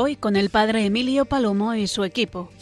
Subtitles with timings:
[0.00, 2.52] Hoy con el padre Emilio Palomo y su equipo.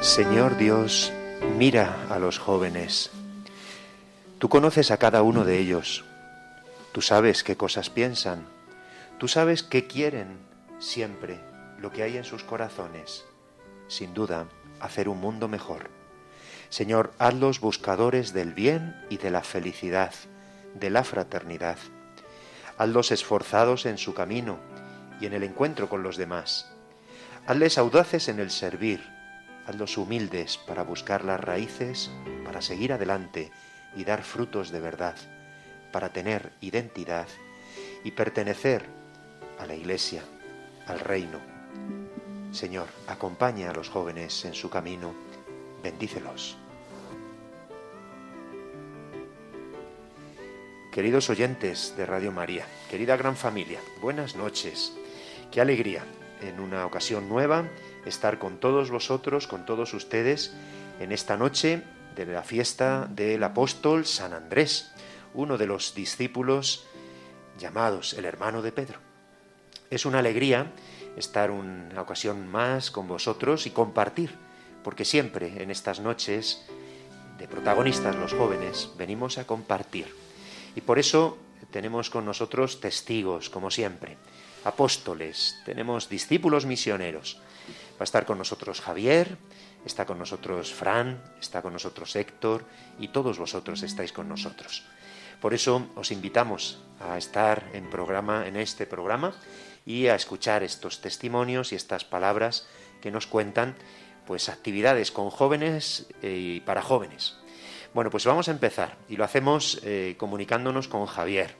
[0.00, 1.12] Señor Dios,
[1.58, 3.10] mira a los jóvenes.
[4.38, 6.04] Tú conoces a cada uno de ellos.
[6.92, 8.46] Tú sabes qué cosas piensan.
[9.18, 10.36] Tú sabes qué quieren
[10.78, 11.40] siempre,
[11.78, 13.24] lo que hay en sus corazones.
[13.88, 14.46] Sin duda,
[14.78, 15.88] hacer un mundo mejor.
[16.68, 20.12] Señor, hazlos buscadores del bien y de la felicidad,
[20.74, 21.78] de la fraternidad.
[22.76, 24.58] Hazlos esforzados en su camino
[25.18, 26.70] y en el encuentro con los demás.
[27.46, 29.02] Hazles audaces en el servir,
[29.66, 32.10] hazlos humildes para buscar las raíces,
[32.44, 33.50] para seguir adelante
[33.96, 35.16] y dar frutos de verdad,
[35.90, 37.26] para tener identidad
[38.04, 38.84] y pertenecer
[39.58, 40.22] a la Iglesia,
[40.86, 41.40] al reino.
[42.52, 45.14] Señor, acompaña a los jóvenes en su camino,
[45.82, 46.56] bendícelos.
[50.92, 54.94] Queridos oyentes de Radio María, querida gran familia, buenas noches.
[55.50, 56.04] Qué alegría
[56.40, 57.68] en una ocasión nueva
[58.06, 60.54] estar con todos vosotros, con todos ustedes,
[61.00, 61.82] en esta noche
[62.24, 64.90] de la fiesta del apóstol San Andrés,
[65.34, 66.86] uno de los discípulos
[67.58, 68.98] llamados el hermano de Pedro.
[69.90, 70.72] Es una alegría
[71.16, 74.34] estar una ocasión más con vosotros y compartir,
[74.82, 76.64] porque siempre en estas noches
[77.38, 80.12] de protagonistas los jóvenes venimos a compartir.
[80.74, 81.38] Y por eso
[81.70, 84.16] tenemos con nosotros testigos, como siempre,
[84.64, 87.40] apóstoles, tenemos discípulos misioneros.
[87.92, 89.38] Va a estar con nosotros Javier,
[89.84, 92.64] está con nosotros Fran, está con nosotros Héctor
[92.98, 94.84] y todos vosotros estáis con nosotros.
[95.40, 99.34] Por eso os invitamos a estar en programa en este programa
[99.84, 102.66] y a escuchar estos testimonios y estas palabras
[103.00, 103.76] que nos cuentan
[104.26, 107.36] pues actividades con jóvenes eh, y para jóvenes.
[107.94, 111.54] Bueno, pues vamos a empezar y lo hacemos eh, comunicándonos con Javier.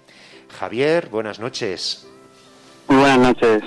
[0.59, 2.07] Javier, buenas noches.
[2.89, 3.63] Buenas noches,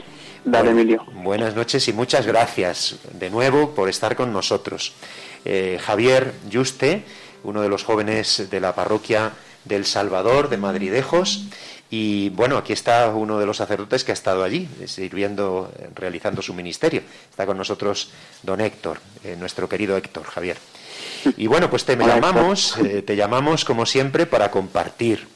[0.46, 1.06] Dale Bueno, Emilio.
[1.14, 4.94] Buenas noches y muchas gracias de nuevo por estar con nosotros.
[5.46, 7.04] Eh, Javier Yuste,
[7.44, 9.32] uno de los jóvenes de la parroquia
[9.66, 11.46] del Salvador de Madridejos.
[11.92, 15.90] Y bueno, aquí está uno de los sacerdotes que ha estado allí, eh, sirviendo, eh,
[15.96, 17.02] realizando su ministerio.
[17.30, 18.12] Está con nosotros
[18.44, 20.58] don Héctor, eh, nuestro querido Héctor, Javier.
[21.38, 25.28] Y bueno, pues te Hola, llamamos, eh, te llamamos como siempre para compartir.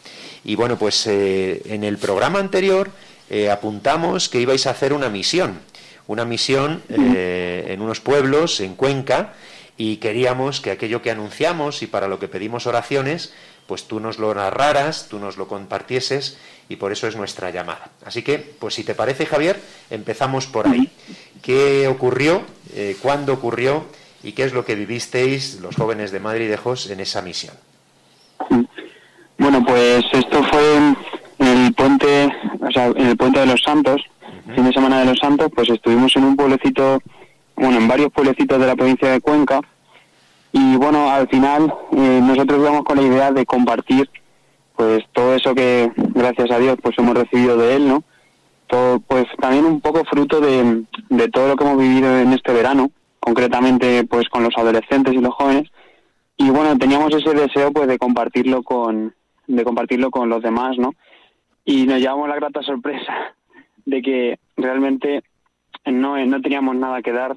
[0.44, 2.90] Y bueno, pues eh, en el programa anterior
[3.30, 5.60] eh, apuntamos que ibais a hacer una misión,
[6.08, 9.34] una misión eh, en unos pueblos en Cuenca
[9.78, 13.34] y queríamos que aquello que anunciamos y para lo que pedimos oraciones,
[13.68, 16.38] pues tú nos lo narraras, tú nos lo compartieses
[16.70, 17.90] y por eso es nuestra llamada.
[18.06, 19.60] Así que, pues si te parece, Javier,
[19.90, 20.92] empezamos por ahí.
[21.42, 22.44] ¿Qué ocurrió?
[22.76, 23.86] Eh, ¿Cuándo ocurrió?
[24.24, 27.56] ¿Y qué es lo que vivisteis los jóvenes de Madridejos en esa misión?
[29.38, 30.96] Bueno, pues esto fue
[31.64, 32.32] el puente,
[32.62, 34.02] o sea, en el puente de los Santos,
[34.56, 37.02] fin de semana de los Santos, pues estuvimos en un pueblecito,
[37.56, 39.62] bueno, en varios pueblecitos de la provincia de Cuenca,
[40.52, 44.10] y bueno, al final eh, nosotros íbamos con la idea de compartir,
[44.76, 48.04] pues todo eso que, gracias a Dios, pues hemos recibido de él, ¿no?
[48.68, 52.54] Todo, pues también un poco fruto de, de todo lo que hemos vivido en este
[52.54, 55.70] verano, concretamente pues con los adolescentes y los jóvenes,
[56.38, 59.14] y bueno teníamos ese deseo pues de compartirlo con
[59.48, 60.94] de compartirlo con los demás no
[61.66, 63.36] y nos llevamos la grata sorpresa
[63.86, 65.24] de que realmente
[65.86, 67.36] no no teníamos nada que dar.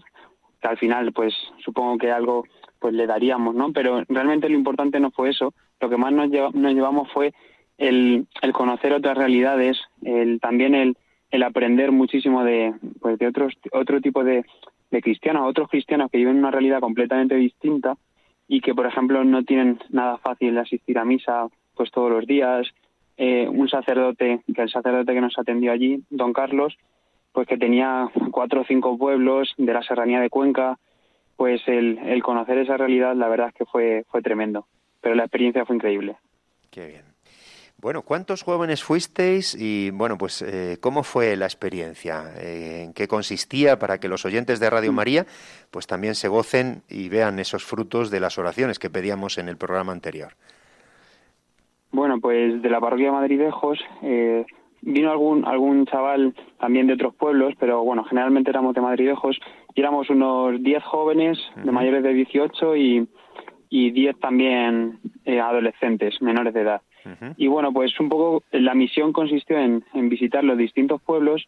[0.61, 1.35] Que al final pues
[1.65, 2.45] supongo que algo
[2.79, 5.53] pues le daríamos no pero realmente lo importante no fue eso.
[5.81, 7.35] Lo que más nos, lleva- nos llevamos fue
[7.79, 10.97] el, el conocer otras realidades el también el,
[11.31, 14.45] el aprender muchísimo de pues de otros otro tipo de,
[14.91, 17.97] de cristianos otros cristianos que viven una realidad completamente distinta
[18.49, 22.27] y que por ejemplo no tienen nada fácil de asistir a misa pues todos los
[22.27, 22.67] días
[23.17, 26.77] eh, un sacerdote que el sacerdote que nos atendió allí don Carlos
[27.33, 30.79] pues que tenía cuatro o cinco pueblos de la serranía de Cuenca
[31.37, 34.67] pues el, el conocer esa realidad, la verdad es que fue, fue tremendo.
[35.01, 36.17] Pero la experiencia fue increíble.
[36.71, 37.03] Qué bien.
[37.79, 42.33] Bueno, ¿cuántos jóvenes fuisteis y, bueno, pues, eh, cómo fue la experiencia?
[42.39, 45.27] Eh, ¿En qué consistía para que los oyentes de Radio María,
[45.71, 49.59] pues, también se gocen y vean esos frutos de las oraciones que pedíamos en el
[49.59, 50.33] programa anterior?
[51.97, 54.45] Bueno, pues de la parroquia de Madridejos eh,
[54.83, 59.41] vino algún algún chaval también de otros pueblos, pero bueno, generalmente éramos de Madridejos
[59.75, 63.09] y éramos unos 10 jóvenes de mayores de 18 y,
[63.71, 66.83] y 10 también adolescentes menores de edad.
[67.39, 71.47] Y bueno, pues un poco la misión consistió en, visitar los distintos pueblos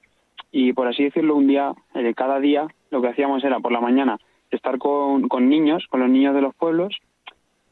[0.50, 3.83] y por así decirlo un día, eh, cada día lo que hacíamos era por la
[3.83, 4.17] mañana
[4.50, 6.97] estar con, con niños, con los niños de los pueblos,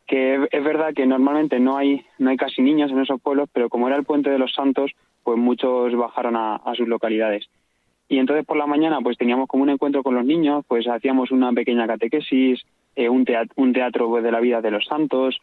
[0.07, 3.69] que es, verdad que normalmente no hay, no hay casi niños en esos pueblos, pero
[3.69, 4.93] como era el puente de los santos,
[5.25, 7.47] pues muchos bajaron a, sus localidades.
[8.09, 11.33] Y entonces por la mañana pues teníamos como un encuentro con los niños, pues hacíamos
[11.33, 12.63] una pequeña catequesis,
[12.95, 15.41] eh, un, teatro, un teatro pues, de la vida de los santos,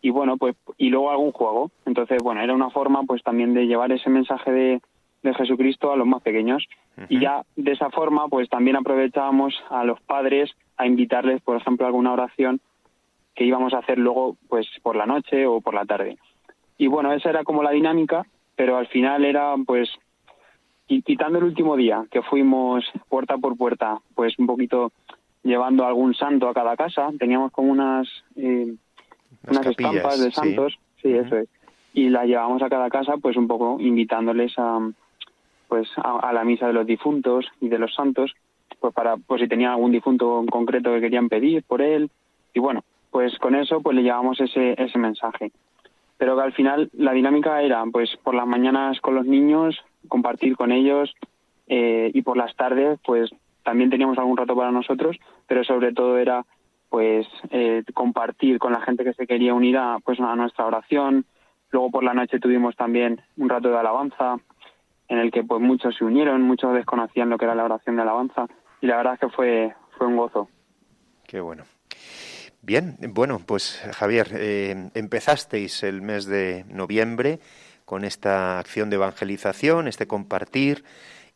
[0.00, 1.70] y bueno, pues y luego algún juego.
[1.84, 4.80] Entonces, bueno, era una forma pues también de llevar ese mensaje de,
[5.22, 6.66] de Jesucristo a los más pequeños.
[7.10, 11.84] Y ya de esa forma, pues también aprovechábamos a los padres a invitarles, por ejemplo,
[11.84, 12.60] a alguna oración
[13.36, 16.16] que íbamos a hacer luego pues por la noche o por la tarde.
[16.78, 19.90] Y bueno, esa era como la dinámica, pero al final era pues
[20.86, 24.90] quitando el último día que fuimos puerta por puerta, pues un poquito
[25.42, 28.74] llevando algún santo a cada casa, teníamos como unas eh,
[29.48, 31.48] unas estampas de santos, sí, eso es.
[31.92, 34.80] Y las llevamos a cada casa, pues un poco invitándoles a
[35.68, 38.34] pues a, la misa de los difuntos y de los santos,
[38.80, 42.10] pues para pues si tenían algún difunto en concreto que querían pedir por él
[42.54, 42.84] y bueno,
[43.16, 45.50] pues con eso pues le llevamos ese ese mensaje.
[46.18, 49.74] Pero que al final la dinámica era pues por las mañanas con los niños,
[50.06, 51.14] compartir con ellos
[51.66, 53.30] eh, y por las tardes pues
[53.64, 55.16] también teníamos algún rato para nosotros,
[55.46, 56.44] pero sobre todo era
[56.90, 61.24] pues eh, compartir con la gente que se quería unir a pues a nuestra oración.
[61.70, 64.36] Luego por la noche tuvimos también un rato de alabanza
[65.08, 68.02] en el que pues muchos se unieron muchos desconocían lo que era la oración de
[68.02, 68.46] alabanza
[68.82, 70.50] y la verdad es que fue fue un gozo.
[71.26, 71.64] Qué bueno
[72.66, 77.38] bien bueno pues Javier eh, empezasteis el mes de noviembre
[77.84, 80.84] con esta acción de evangelización este compartir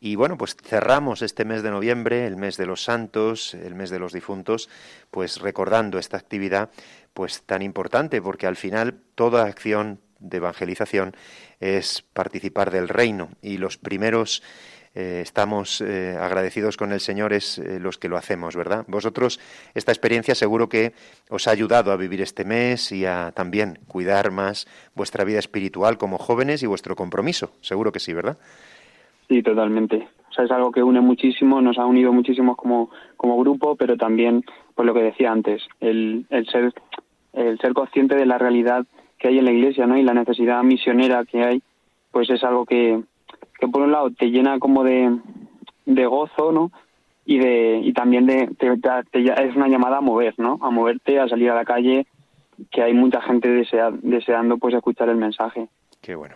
[0.03, 3.91] y bueno, pues cerramos este mes de noviembre, el mes de los santos, el mes
[3.91, 4.67] de los difuntos,
[5.11, 6.71] pues recordando esta actividad
[7.13, 11.15] pues tan importante, porque al final toda acción de evangelización
[11.59, 14.41] es participar del reino y los primeros
[14.93, 18.85] eh, estamos eh, agradecidos con el Señor es eh, los que lo hacemos, ¿verdad?
[18.87, 19.39] Vosotros
[19.73, 20.93] esta experiencia seguro que
[21.29, 25.97] os ha ayudado a vivir este mes y a también cuidar más vuestra vida espiritual
[25.97, 28.37] como jóvenes y vuestro compromiso, seguro que sí, ¿verdad?
[29.29, 30.07] Sí, totalmente.
[30.29, 33.95] O sea, es algo que une muchísimo, nos ha unido muchísimo como, como grupo, pero
[33.97, 34.43] también,
[34.75, 36.73] pues lo que decía antes, el, el ser
[37.33, 38.85] el ser consciente de la realidad
[39.17, 39.97] que hay en la iglesia, ¿no?
[39.97, 41.61] Y la necesidad misionera que hay,
[42.11, 43.01] pues es algo que,
[43.61, 45.19] que por un lado te llena como de,
[45.85, 46.71] de gozo, ¿no?
[47.25, 50.57] Y de y también de te, es una llamada a mover, ¿no?
[50.61, 52.07] A moverte, a salir a la calle,
[52.71, 55.67] que hay mucha gente desea, deseando pues escuchar el mensaje.
[56.01, 56.35] Qué bueno.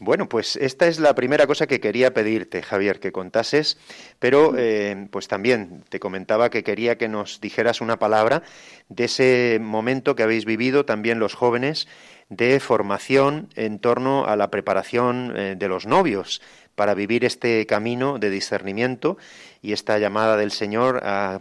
[0.00, 3.78] Bueno, pues esta es la primera cosa que quería pedirte, Javier, que contases,
[4.18, 8.42] pero eh, pues también te comentaba que quería que nos dijeras una palabra
[8.88, 11.86] de ese momento que habéis vivido también los jóvenes
[12.30, 16.40] de formación en torno a la preparación eh, de los novios
[16.74, 19.18] para vivir este camino de discernimiento
[19.60, 21.40] y esta llamada del Señor a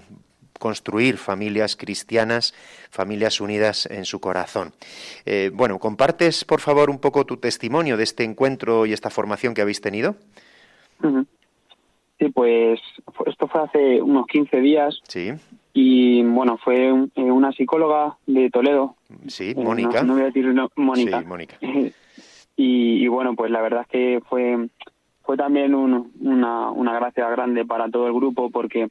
[0.60, 2.54] construir familias cristianas,
[2.90, 4.74] familias unidas en su corazón.
[5.26, 9.54] Eh, bueno, ¿compartes, por favor, un poco tu testimonio de este encuentro y esta formación
[9.54, 10.16] que habéis tenido?
[12.20, 12.82] Sí, pues
[13.26, 15.00] esto fue hace unos 15 días.
[15.08, 15.32] Sí.
[15.74, 18.96] Y bueno, fue eh, una psicóloga de Toledo.
[19.28, 20.04] Sí, eh, Mónica.
[20.04, 21.20] No, voy a decir Mónica.
[21.20, 21.58] Sí, Mónica.
[22.56, 24.70] y, bueno, pues la verdad es que fue
[25.24, 28.90] fue también una, una gracia grande para todo el grupo porque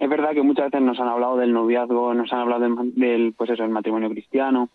[0.00, 3.50] es verdad que muchas veces nos han hablado del noviazgo, nos han hablado del, pues
[3.50, 4.70] eso, el matrimonio cristiano,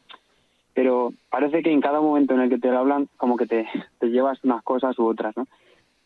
[0.76, 3.68] pero parece que en cada momento en el que te lo hablan, como que te,
[4.00, 5.48] te llevas unas cosas u otras, ¿no?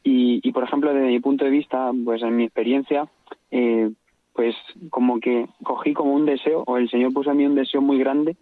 [0.03, 3.07] Y, y, por ejemplo, desde mi punto de vista, pues en mi experiencia,
[3.51, 3.91] eh,
[4.39, 4.55] pues
[4.89, 7.99] como que cogí como un deseo, o el Señor puso en mí un deseo muy
[7.99, 8.37] grande,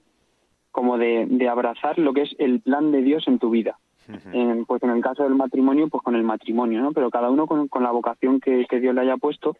[0.69, 3.79] como de, de abrazar lo que es el plan de Dios en tu vida.
[4.31, 6.91] en, pues en el caso del matrimonio, pues con el matrimonio, ¿no?
[6.91, 9.57] Pero cada uno con, con la vocación que, que Dios le haya puesto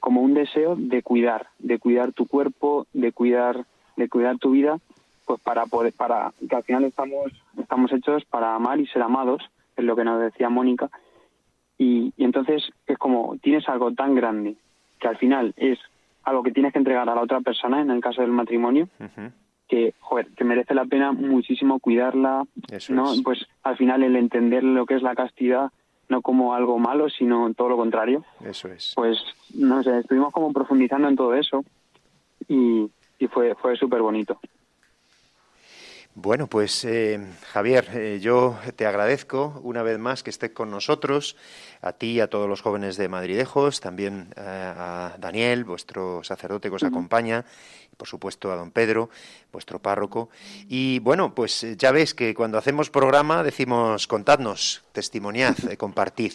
[0.00, 3.64] como un deseo de cuidar, de cuidar tu cuerpo, de cuidar,
[3.96, 4.76] de cuidar tu vida,
[5.24, 9.48] pues para poder, para que al final estamos, estamos hechos para amar y ser amados,
[9.76, 10.90] es lo que nos decía Mónica,
[11.78, 14.56] y, entonces es como tienes algo tan grande
[15.00, 15.78] que al final es
[16.22, 18.88] algo que tienes que entregar a la otra persona en el caso del matrimonio
[19.68, 22.44] que joder, que merece la pena muchísimo cuidarla
[22.90, 25.70] no pues al final el entender lo que es la castidad
[26.08, 28.92] no como algo malo sino todo lo contrario eso es.
[28.94, 29.18] pues
[29.54, 31.64] no sé estuvimos como profundizando en todo eso
[32.48, 34.38] y, y fue fue súper bonito
[36.22, 37.18] bueno, pues eh,
[37.52, 41.34] Javier, eh, yo te agradezco una vez más que estés con nosotros,
[41.80, 46.68] a ti y a todos los jóvenes de Madridejos, también eh, a Daniel, vuestro sacerdote
[46.68, 47.46] que os acompaña,
[48.00, 49.10] por supuesto a don Pedro,
[49.52, 50.30] vuestro párroco.
[50.70, 56.32] Y bueno, pues eh, ya ves que cuando hacemos programa decimos contadnos, testimoniad, eh, compartid.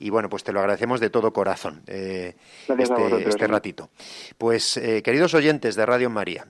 [0.00, 2.34] Y bueno, pues te lo agradecemos de todo corazón eh,
[2.66, 3.88] este, este, ratito.
[4.36, 6.46] Pues queridos oyentes de Radio María,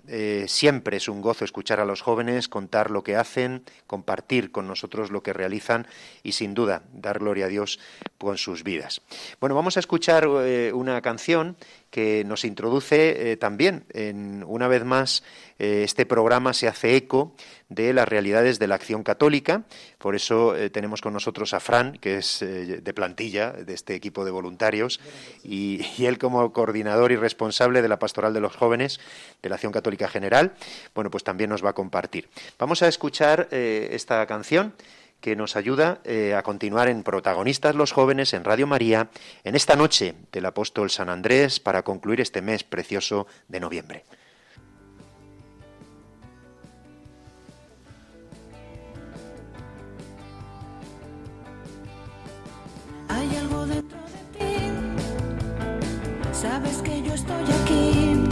[0.47, 5.11] siempre es un gozo escuchar a los jóvenes, contar lo que hacen, compartir con nosotros
[5.11, 5.87] lo que realizan
[6.25, 7.79] y sin duda dar gloria a Dios
[8.19, 9.03] con sus vidas.
[9.39, 11.57] Bueno, vamos a escuchar una canción
[11.97, 15.23] que nos introduce eh, también, en, una vez más,
[15.59, 17.33] eh, este programa se hace eco
[17.71, 19.63] de las realidades de la acción católica.
[19.97, 24.27] Por eso eh, tenemos con nosotros a Fran, que es de plantilla de este equipo
[24.27, 25.01] de voluntarios,
[25.43, 29.01] y, y, él como coordinador y responsable de la pastoral de los jóvenes
[29.41, 30.53] de la acción católica general,
[30.95, 32.29] bueno, pues también nos va a compartir.
[32.59, 34.75] Vamos a escuchar esta canción
[35.21, 39.09] que nos ayuda eh, a continuar en Protagonistas los Jóvenes en Radio María
[39.45, 44.05] en esta noche del apóstol San Andrés para concluir este mes precioso de noviembre.
[53.09, 54.71] Hay algo dentro de ti,
[56.33, 58.25] sabes que yo estoy aquí,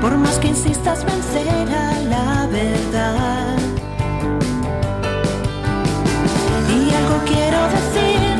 [0.00, 3.51] por más que insistas vencer a la verdad.
[7.62, 8.31] Quiero decir que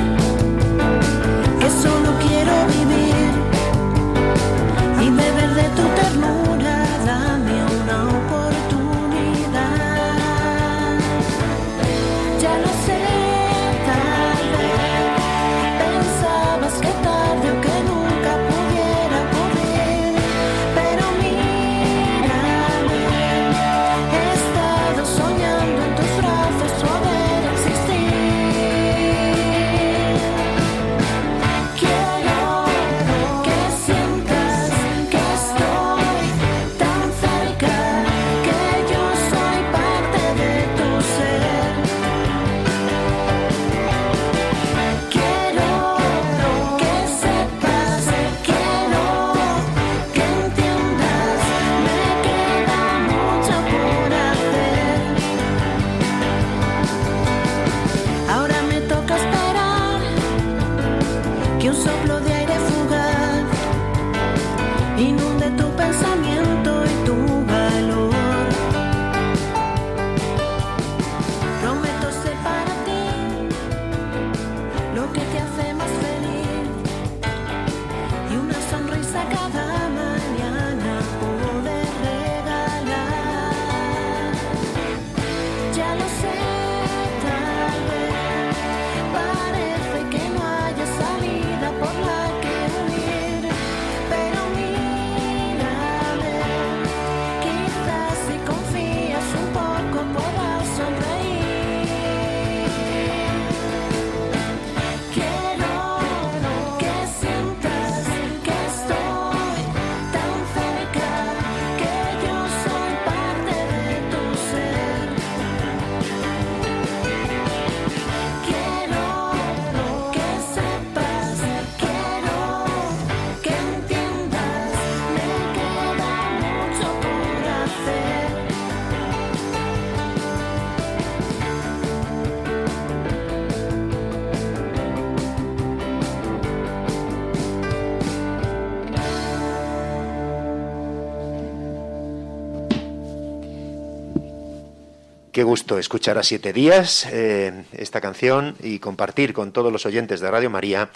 [145.33, 150.21] Qué gusto escuchar a siete días eh, esta canción y compartir con todos los oyentes
[150.21, 150.91] de Radio María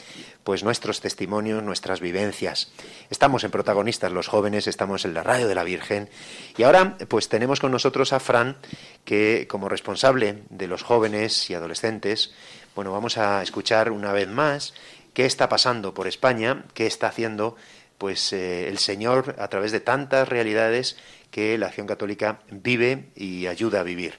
[0.45, 2.71] pues nuestros testimonios, nuestras vivencias.
[3.09, 6.11] Estamos en protagonistas los jóvenes, estamos en la radio de la Virgen
[6.59, 8.59] y ahora pues tenemos con nosotros a Fran
[9.07, 12.35] que como responsable de los jóvenes y adolescentes,
[12.75, 14.75] bueno, vamos a escuchar una vez más
[15.15, 17.57] qué está pasando por España, qué está haciendo
[17.99, 20.97] pues eh, el Señor a través de tantas realidades
[21.31, 24.15] que la acción católica vive y ayuda a vivir.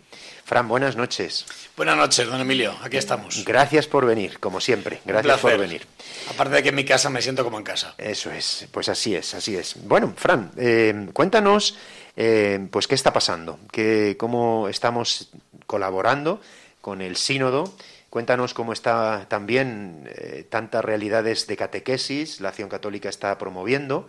[0.46, 1.46] Fran, buenas noches.
[1.76, 2.76] Buenas noches, don Emilio.
[2.82, 3.44] Aquí estamos.
[3.44, 5.02] Gracias por venir, como siempre.
[5.04, 5.86] Gracias por venir.
[6.30, 7.96] Aparte de que en mi casa me siento como en casa.
[7.98, 9.76] Eso es, pues así es, así es.
[9.84, 11.76] Bueno, Fran, eh, cuéntanos,
[12.16, 15.30] eh, pues qué está pasando, que, cómo estamos
[15.66, 16.40] colaborando
[16.82, 17.74] con el sínodo.
[18.18, 24.08] Cuéntanos cómo está también eh, tantas realidades de catequesis, la acción católica está promoviendo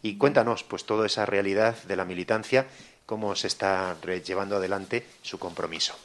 [0.00, 2.68] y cuéntanos pues toda esa realidad de la militancia,
[3.04, 5.96] cómo se está llevando adelante su compromiso.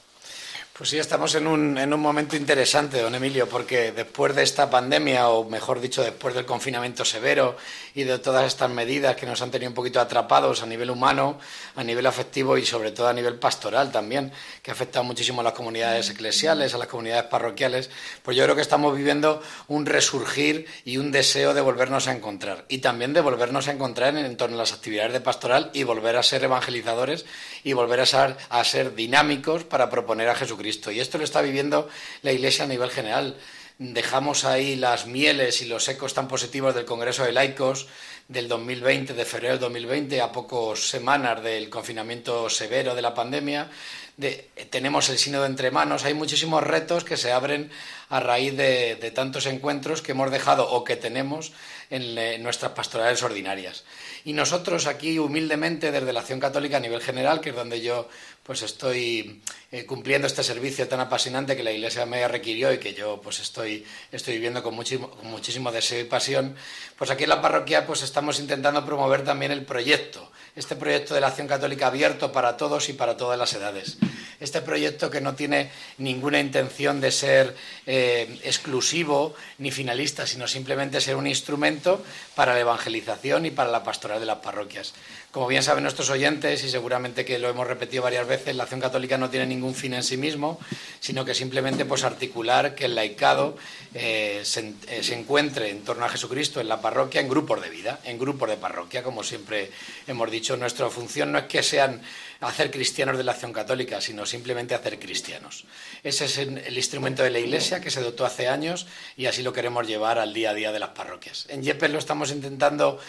[0.76, 4.72] Pues sí, estamos en un, en un momento interesante, don Emilio, porque después de esta
[4.72, 7.56] pandemia, o mejor dicho, después del confinamiento severo
[7.94, 11.38] y de todas estas medidas que nos han tenido un poquito atrapados a nivel humano,
[11.76, 14.32] a nivel afectivo y sobre todo a nivel pastoral también,
[14.64, 17.92] que ha afectado muchísimo a las comunidades eclesiales, a las comunidades parroquiales,
[18.24, 22.66] pues yo creo que estamos viviendo un resurgir y un deseo de volvernos a encontrar.
[22.68, 26.18] Y también de volvernos a encontrar en, torno a las actividades de pastoral y volver
[26.18, 27.28] a ser evangelizadores
[27.64, 31.42] y volver a ser, a ser dinámicos para proponer a Jesucristo y esto lo está
[31.42, 31.90] viviendo
[32.22, 33.38] la Iglesia a nivel general.
[33.80, 37.88] Dejamos ahí las mieles y los ecos tan positivos del Congreso de Laicos
[38.28, 43.70] del 2020, de febrero del 2020, a pocas semanas del confinamiento severo de la pandemia.
[44.70, 46.06] tenemos el sínodo entre manos.
[46.06, 47.72] Hay muchísimos retos que se abren
[48.10, 51.52] a raíz de, tantos encuentros que hemos dejado o que tenemos
[51.90, 53.84] en nuestras pastorales ordinarias.
[54.24, 58.08] Y nosotros aquí humildemente desde la Acción Católica a nivel general, que es donde yo
[58.44, 59.42] pues estoy
[59.74, 63.40] eh, cumpliendo este servicio tan apasionante que la Iglesia me requirió y que yo pues
[63.40, 66.56] estoy, estoy viviendo con muchísimo, con muchísimo deseo y pasión,
[66.96, 71.22] pues aquí en la parroquia pues estamos intentando promover también el proyecto, este proyecto de
[71.22, 73.98] la acción católica abierto para todos y para todas las edades.
[74.40, 77.56] Este proyecto que no tiene ninguna intención de ser
[77.88, 82.04] eh, exclusivo ni finalista, sino simplemente ser un instrumento
[82.36, 84.94] para la evangelización y para la pastoral de las parroquias.
[85.32, 88.82] Como bien saben nuestros oyentes, y seguramente que lo hemos repetido varias veces, la acción
[88.82, 90.60] católica no tiene ningún fin en sí mismo,
[91.00, 93.56] sino que simplemente pues, articular que el laicado
[93.94, 98.00] eh, eh, se, encuentre en torno a Jesucristo en la parroquia en grupos de vida,
[98.04, 99.70] en grupos de parroquia, como siempre
[100.08, 100.58] hemos dicho.
[100.58, 102.02] Nuestra función no es que sean
[102.42, 105.66] hacer cristianos de la acción católica, sino simplemente hacer cristianos.
[106.04, 109.54] Ese es el instrumento de la Iglesia que se dotó hace años y así lo
[109.54, 111.46] queremos llevar al día a día de las parroquias.
[111.50, 113.00] En Yepes lo estamos intentando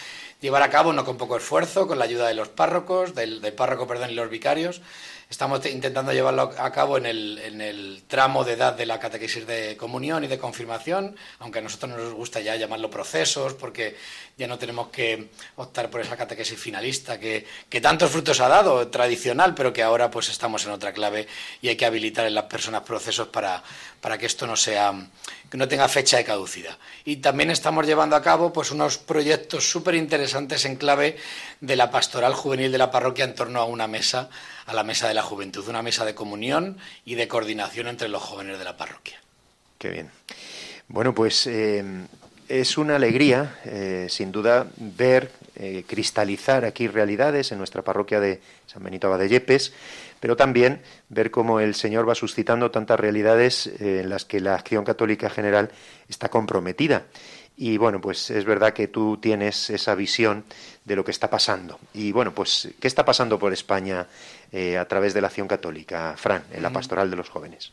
[0.40, 3.86] llevar a cabo, no con poco esfuerzo, con la ayuda de los párrocos, del, párroco
[3.86, 4.82] perdón, y los vicarios.
[5.30, 9.46] Estamos intentando llevarlo a cabo en el, en el, tramo de edad de la catequesis
[9.46, 13.96] de comunión y de confirmación, aunque a nosotros nos gusta ya llamarlo procesos, porque
[14.36, 18.88] ya no tenemos que optar por esa catequesis finalista que, que tantos frutos ha dado,
[18.88, 21.26] tradicional, pero que ahora pues estamos en otra clave
[21.62, 23.62] y hay que habilitar en las personas procesos para,
[24.00, 24.92] para que esto no sea
[25.50, 26.76] que no tenga fecha de caducidad.
[27.04, 31.16] Y también estamos llevando a cabo pues unos proyectos súper interesantes en clave
[31.60, 34.30] de la pastoral juvenil de la parroquia en torno a una mesa,
[34.66, 38.20] a la mesa de la juventud, una mesa de comunión y de coordinación entre los
[38.20, 39.20] jóvenes de la parroquia.
[39.78, 40.10] Qué bien.
[40.88, 41.84] Bueno, pues eh,
[42.48, 48.40] es una alegría, eh, sin duda, ver eh, cristalizar aquí realidades en nuestra parroquia de
[48.66, 49.72] San Benito Abad de Yepes
[50.24, 50.80] pero también
[51.10, 55.28] ver cómo el Señor va suscitando tantas realidades eh, en las que la acción católica
[55.28, 55.70] general
[56.08, 57.02] está comprometida.
[57.56, 60.44] Y bueno, pues es verdad que tú tienes esa visión
[60.84, 61.78] de lo que está pasando.
[61.92, 64.06] Y bueno, pues, ¿qué está pasando por España
[64.50, 67.72] eh, a través de la acción católica, Fran, en la pastoral de los jóvenes?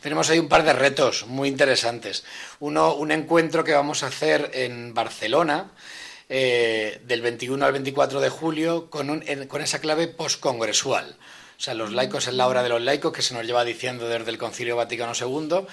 [0.00, 2.24] Tenemos ahí un par de retos muy interesantes.
[2.60, 5.72] Uno, un encuentro que vamos a hacer en Barcelona.
[6.28, 11.16] Eh, del 21 al 24 de julio con, con esa clave postcongresual.
[11.58, 14.08] O sea, los laicos es la hora de los laicos que se nos lleva diciendo
[14.08, 15.66] desde el Concilio Vaticano II,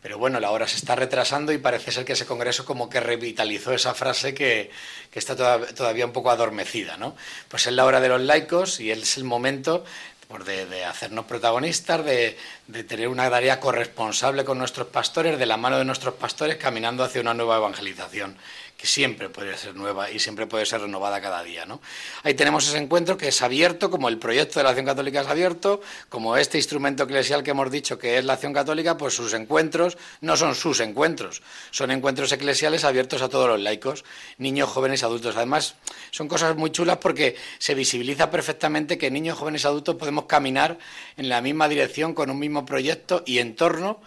[0.00, 3.00] pero bueno, la hora se está retrasando y parece ser que ese congreso como que
[3.00, 4.70] revitalizó esa frase que,
[5.12, 7.16] está todavía un poco adormecida, ¿no?
[7.48, 9.84] Pues es la hora de los laicos y es el momento
[10.28, 15.56] pues, de, hacernos protagonistas, de, de, tener una tarea corresponsable con nuestros pastores, de la
[15.56, 18.36] mano de nuestros pastores, caminando hacia una nueva evangelización
[18.78, 21.66] que siempre puede ser nueva y siempre puede ser renovada cada día.
[21.66, 21.80] ¿no?
[22.22, 25.26] Ahí tenemos ese encuentro que es abierto, como el proyecto de la Acción Católica es
[25.26, 29.34] abierto, como este instrumento eclesial que hemos dicho que es la Acción Católica, pues sus
[29.34, 34.04] encuentros no son sus encuentros, son encuentros eclesiales abiertos a todos los laicos,
[34.38, 35.36] niños, jóvenes, adultos.
[35.36, 35.74] Además,
[36.12, 40.78] son cosas muy chulas porque se visibiliza perfectamente que niños, jóvenes, adultos podemos caminar
[41.16, 44.00] en la misma dirección con un mismo proyecto y entorno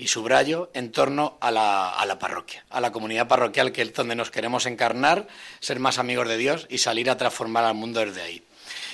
[0.00, 3.92] y subrayo en torno a la, a la, parroquia, a la comunidad parroquial que es
[3.92, 5.28] donde nos queremos encarnar,
[5.60, 8.42] ser más amigos de Dios y salir a transformar al mundo desde ahí.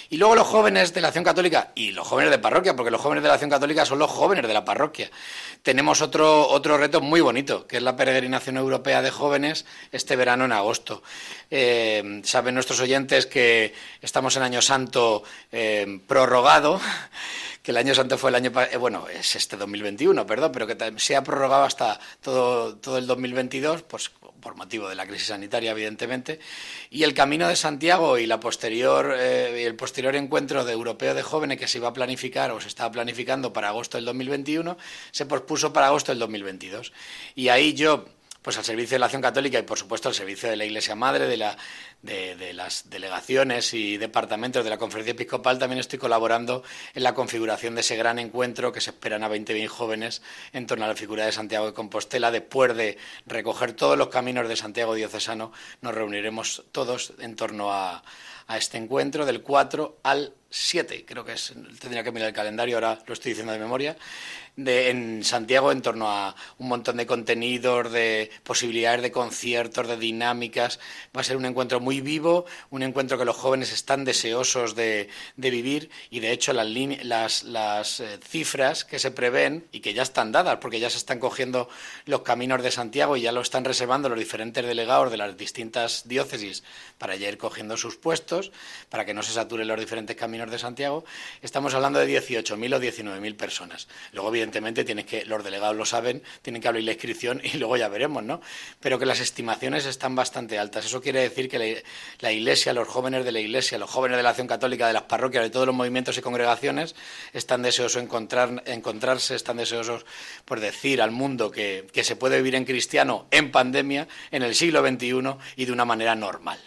[0.08, 3.00] Y luego los jóvenes de la Acción Católica y los jóvenes de parroquia, porque los
[3.00, 5.10] jóvenes de la Acción Católica son los jóvenes de la parroquia.
[5.62, 10.44] Tenemos otro, otro reto muy bonito, que es la peregrinación europea de jóvenes este verano
[10.44, 11.02] en agosto.
[11.50, 16.80] Eh, saben nuestros oyentes que estamos en Año Santo eh, prorrogado
[17.66, 20.76] que el año santo fue el año eh, bueno es este 2021 perdón pero que
[20.98, 25.72] se ha prorrogado hasta todo todo el 2022 pues por motivo de la crisis sanitaria,
[25.72, 26.38] evidentemente,
[26.88, 31.22] y el Camino de Santiago y la posterior, eh, el posterior encuentro de europeo de
[31.22, 34.76] jóvenes que se iba a planificar o se estaba planificando para agosto del 2021,
[35.10, 36.92] se pospuso para agosto del 2022.
[37.34, 38.04] Y ahí yo
[38.46, 40.94] pues al servicio de la acción católica y por supuesto al servicio de la Iglesia
[40.94, 41.56] Madre, de, la,
[42.02, 46.62] de, las delegaciones y departamentos de la Conferencia Episcopal, también estoy colaborando
[46.94, 50.84] en la configuración de ese gran encuentro que se esperan a 20.000 jóvenes en torno
[50.84, 52.30] a la figura de Santiago de Compostela.
[52.30, 58.04] Después de recoger todos los caminos de Santiago Diocesano, nos reuniremos todos en torno a,
[58.46, 62.76] a este encuentro del 4 al 7, creo que es, tendría que mirar el calendario,
[62.76, 63.96] ahora lo estoy diciendo de memoria,
[64.56, 69.96] de, en Santiago en torno a un montón de contenidos, de posibilidades de conciertos, de
[69.96, 70.80] dinámicas.
[71.16, 75.08] Va a ser un encuentro muy vivo, un encuentro que los jóvenes están deseosos de,
[75.36, 76.66] vivir y de hecho las,
[77.04, 80.98] las, las eh, cifras que se prevén y que ya están dadas, porque ya se
[80.98, 81.68] están cogiendo
[82.04, 86.08] los caminos de Santiago y ya lo están reservando los diferentes delegados de las distintas
[86.08, 86.64] diócesis
[86.98, 88.52] para ya ir cogiendo sus puestos,
[88.88, 91.04] para que no se saturen los diferentes caminos de Santiago,
[91.42, 93.88] estamos hablando de 18.000 o 19.000 personas.
[94.12, 97.76] Luego, evidentemente, tienes que, los delegados lo saben, tienen que abrir la inscripción y luego
[97.76, 98.40] ya veremos, ¿no?
[98.80, 100.86] Pero que las estimaciones están bastante altas.
[100.86, 101.82] Eso quiere decir que
[102.20, 105.02] la, Iglesia, los jóvenes de la Iglesia, los jóvenes de la Acción Católica, de las
[105.02, 106.94] parroquias, de todos los movimientos y congregaciones,
[107.32, 110.06] están deseosos de encontrar, encontrarse, están deseosos
[110.44, 114.54] por decir al mundo que, que se puede vivir en cristiano en pandemia, en el
[114.54, 116.58] siglo XXI y de una manera normal.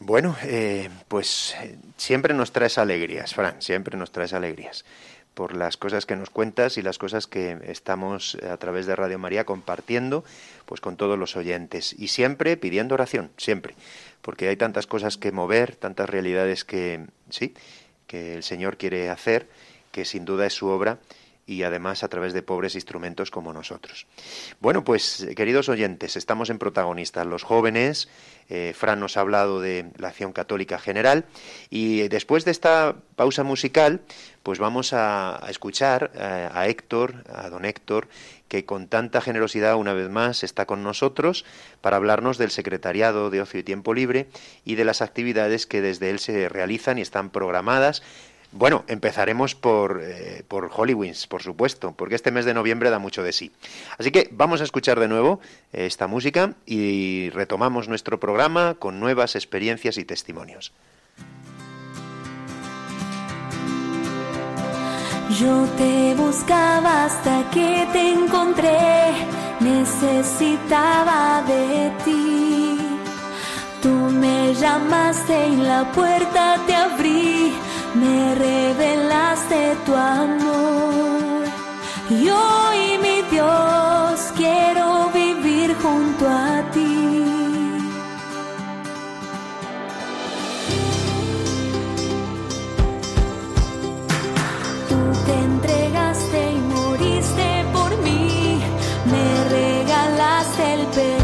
[0.00, 4.84] Bueno, eh, pues eh, siempre nos traes alegrías, Fran, siempre nos traes alegrías
[5.34, 8.96] por las cosas que nos cuentas y las cosas que estamos eh, a través de
[8.96, 10.24] Radio María compartiendo
[10.64, 11.94] pues con todos los oyentes.
[11.98, 13.74] Y siempre pidiendo oración, siempre,
[14.22, 17.54] porque hay tantas cosas que mover, tantas realidades que sí,
[18.06, 19.48] que el Señor quiere hacer,
[19.90, 20.98] que sin duda es su obra
[21.46, 24.06] y además a través de pobres instrumentos como nosotros.
[24.60, 28.08] Bueno, pues queridos oyentes, estamos en protagonistas, los jóvenes,
[28.48, 31.24] eh, Fran nos ha hablado de la acción católica general
[31.70, 34.00] y después de esta pausa musical,
[34.42, 38.08] pues vamos a, escuchar a, eh, a Héctor, a don Héctor,
[38.48, 41.44] que con tanta generosidad una vez más está con nosotros
[41.80, 44.28] para hablarnos del Secretariado de Ocio y Tiempo Libre
[44.64, 48.02] y de las actividades que desde él se realizan y están programadas
[48.54, 53.24] bueno, empezaremos por, eh, por Hollywins, por supuesto, porque este mes de noviembre da mucho
[53.24, 53.50] de sí.
[53.98, 55.40] Así que vamos a escuchar de nuevo
[55.72, 60.72] eh, esta música y retomamos nuestro programa con nuevas experiencias y testimonios.
[65.40, 69.10] Yo te buscaba hasta que te encontré,
[69.58, 72.78] necesitaba de ti.
[73.82, 77.52] Tú me llamaste y la puerta te abrí
[78.04, 81.44] me revelaste tu amor.
[82.10, 87.24] Y hoy, mi Dios, quiero vivir junto a ti.
[94.88, 98.60] Tú te entregaste y moriste por mí,
[99.12, 99.26] me
[99.58, 101.23] regalaste el perdón.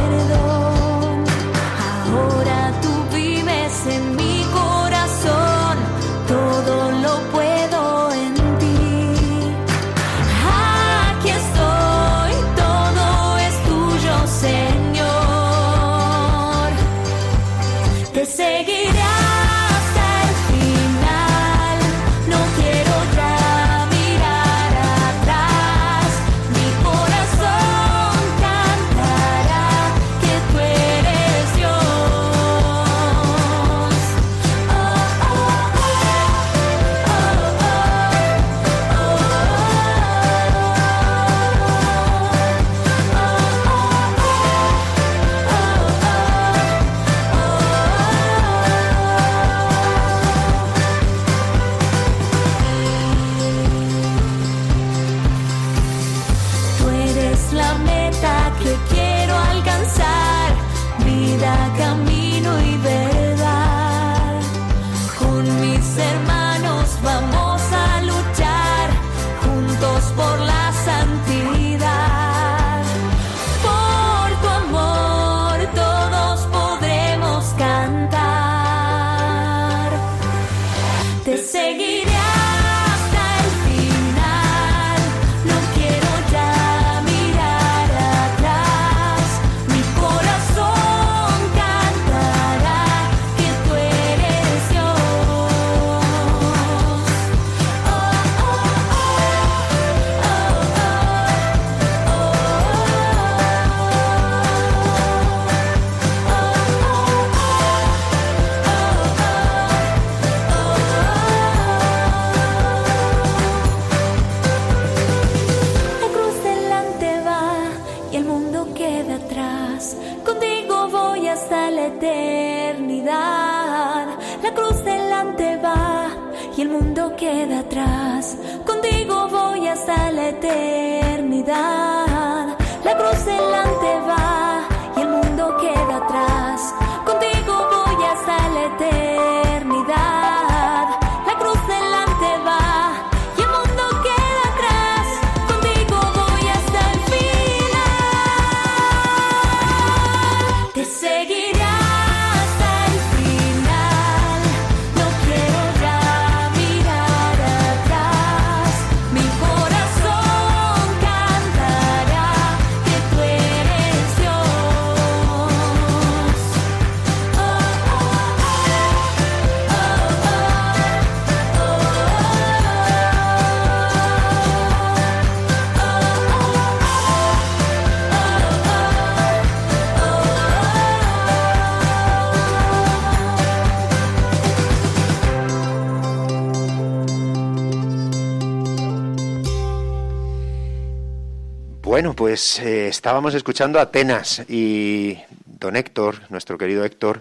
[192.01, 197.21] Bueno, pues eh, estábamos escuchando Atenas y don Héctor, nuestro querido Héctor,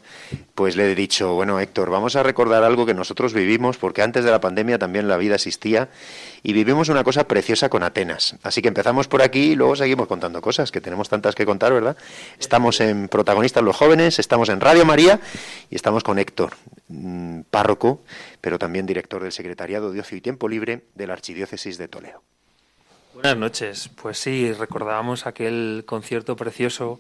[0.56, 4.24] pues le he dicho, bueno Héctor, vamos a recordar algo que nosotros vivimos, porque antes
[4.24, 5.90] de la pandemia también la vida existía
[6.44, 8.38] y vivimos una cosa preciosa con Atenas.
[8.42, 11.74] Así que empezamos por aquí y luego seguimos contando cosas, que tenemos tantas que contar,
[11.74, 11.98] ¿verdad?
[12.40, 15.20] Estamos en Protagonistas los Jóvenes, estamos en Radio María
[15.70, 16.54] y estamos con Héctor,
[16.88, 18.02] mm, párroco,
[18.40, 22.24] pero también director del Secretariado de Ocio y Tiempo Libre de la Archidiócesis de Toledo.
[23.14, 23.90] Buenas noches.
[24.02, 27.00] Pues sí, recordábamos aquel concierto precioso,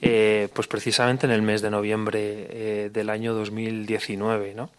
[0.00, 4.70] eh, pues precisamente en el mes de noviembre eh, del año 2019, ¿no?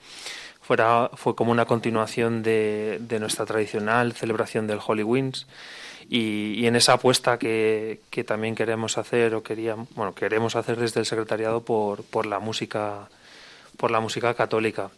[0.62, 5.48] Fuera, fue como una continuación de, de nuestra tradicional celebración del Holy Winds
[6.10, 10.78] y, y en esa apuesta que, que también queremos hacer o queríamos, bueno, queremos hacer
[10.78, 13.10] desde el secretariado por, por la música
[13.80, 14.92] por la música católica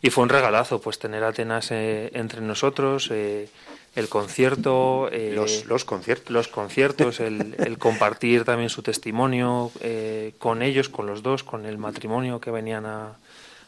[0.00, 3.48] y fue un regalazo pues tener a Atenas eh, entre nosotros eh,
[3.96, 6.30] el concierto eh, Los, los conciertos.
[6.30, 11.66] los conciertos, el, el compartir también su testimonio eh, con ellos, con los dos, con
[11.66, 13.16] el matrimonio que venían a,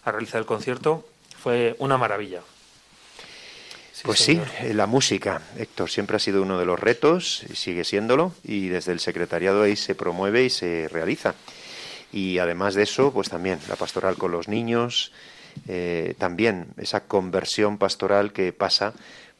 [0.05, 1.05] a realizar el concierto,
[1.43, 2.41] fue una maravilla.
[4.05, 4.47] Pues señor.
[4.49, 8.69] sí, eh, la música, Héctor, siempre ha sido uno de los retos sigue siéndolo y
[8.69, 11.35] desde el secretariado ahí se promueve y se realiza.
[12.13, 15.13] Y además de eso, pues también la pastoral con los niños,
[15.69, 18.93] eh, también esa conversión pastoral que pasa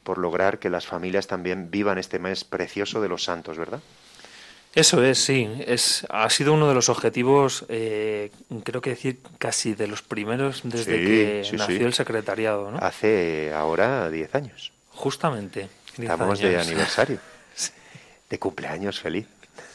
[0.03, 3.81] por lograr que las familias también vivan este mes precioso de los santos, ¿verdad?
[4.75, 5.49] Eso es, sí.
[5.67, 8.31] Es, ha sido uno de los objetivos, eh,
[8.65, 11.85] creo que decir, casi de los primeros desde Sí, que sí, nació sí.
[11.85, 12.79] el secretariado, ¿no?
[12.79, 14.73] Hace ahora 10 años.
[14.89, 15.69] Justamente.
[15.99, 17.19] 10 Estamos de aniversario.
[18.31, 19.27] De cumpleaños feliz.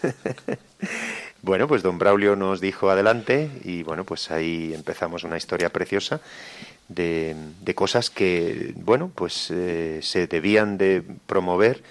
[1.48, 6.20] bueno, pues don Braulio nos dijo adelante y bueno, pues ahí empezamos una historia preciosa
[6.90, 7.36] de,
[7.74, 11.84] cosas que, bueno, pues eh, se debían de promover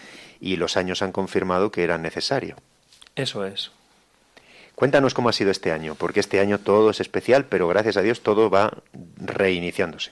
[0.42, 2.56] y los años han confirmado que era necesario.
[3.14, 3.70] Eso es.
[4.76, 8.02] Cuéntanos cómo ha sido este año, porque este año todo es especial, pero gracias a
[8.02, 8.74] Dios todo va
[9.16, 10.10] reiniciándose.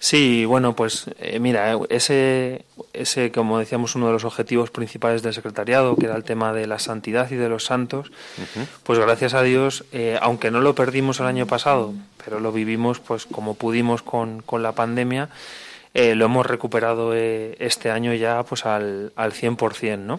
[0.00, 5.34] Sí, bueno, pues eh, mira, ese, ese, como decíamos, uno de los objetivos principales del
[5.34, 8.10] secretariado, que era el tema de la santidad y de los santos,
[8.82, 12.98] pues gracias a Dios, eh, aunque no lo perdimos el año pasado, pero lo vivimos
[12.98, 15.28] pues como pudimos con, con la pandemia,
[15.94, 20.18] eh, lo hemos recuperado este año ya pues al, al 100%, ¿no?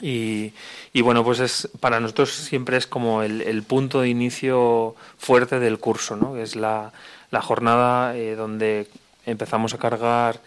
[0.00, 0.52] Y,
[0.92, 5.58] y bueno, pues es para nosotros siempre es como el, el punto de inicio fuerte
[5.58, 6.36] del curso, ¿no?
[6.36, 6.92] Es la,
[7.30, 8.88] la jornada eh, donde
[9.24, 10.40] empezamos a cargar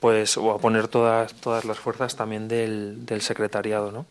[0.00, 4.06] pues o a poner todas todas las fuerzas también del, del secretariado, ¿no?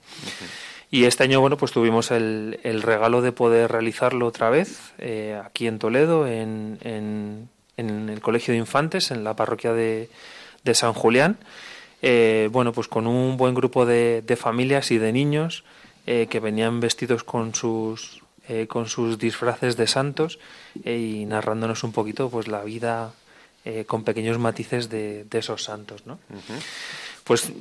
[0.91, 5.39] Y este año, bueno, pues tuvimos el, el regalo de poder realizarlo otra vez eh,
[5.45, 10.09] aquí en Toledo, en, en, en el Colegio de Infantes, en la parroquia de,
[10.63, 11.37] de San Julián.
[12.01, 15.63] Eh, bueno, pues con un buen grupo de, de familias y de niños
[16.05, 20.39] eh, que venían vestidos con sus eh, con sus disfraces de santos
[20.83, 23.11] y narrándonos un poquito pues la vida
[23.85, 26.17] con pequeños matices de, de esos santos, ¿no?
[27.23, 27.51] Pues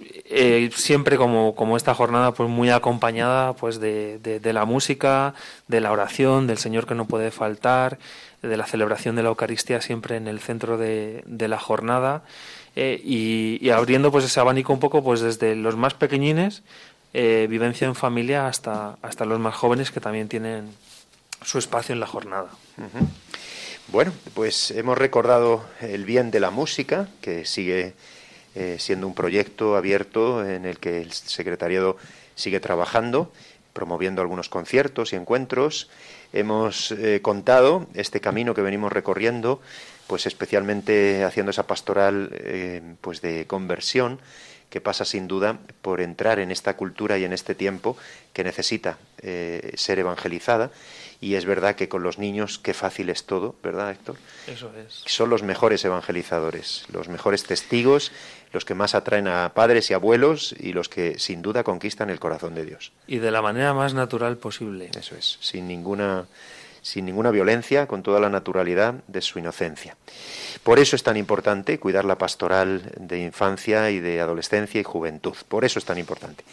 [0.74, 5.34] siempre como, como esta jornada pues muy acompañada pues de, de, de la música,
[5.66, 7.98] de la oración, del Señor que no puede faltar,
[8.40, 12.22] de la celebración de la Eucaristía siempre en el centro de, de la jornada
[12.80, 16.62] eh, y, abriendo pues ese abanico un poco pues desde los más pequeñines
[17.12, 20.70] eh, vivencia en familia hasta, hasta los más jóvenes que también tienen
[21.42, 22.50] su espacio en la jornada.
[23.88, 27.94] Bueno, pues hemos recordado el bien de la música, que sigue
[28.54, 31.96] eh, siendo un proyecto abierto en el que el secretariado
[32.36, 33.32] sigue trabajando,
[33.72, 35.90] promoviendo algunos conciertos y encuentros.
[36.32, 39.60] Hemos contado este camino que venimos recorriendo
[40.08, 44.18] pues especialmente haciendo esa pastoral eh, pues de conversión
[44.70, 47.96] que pasa sin duda por entrar en esta cultura y en este tiempo
[48.32, 50.70] que necesita eh, ser evangelizada
[51.20, 54.16] y es verdad que con los niños qué fácil es todo, ¿verdad, Héctor?
[54.46, 55.02] Eso es.
[55.06, 58.12] Son los mejores evangelizadores, los mejores testigos,
[58.52, 62.20] los que más atraen a padres y abuelos y los que sin duda conquistan el
[62.20, 62.92] corazón de Dios.
[63.06, 64.90] Y de la manera más natural posible.
[64.96, 66.26] Eso es, sin ninguna
[66.88, 69.94] sin ninguna violencia, con toda la naturalidad de su inocencia.
[70.62, 75.34] Por eso es tan importante cuidar la pastoral de infancia y de adolescencia y juventud.
[75.48, 76.44] Por eso es tan importante.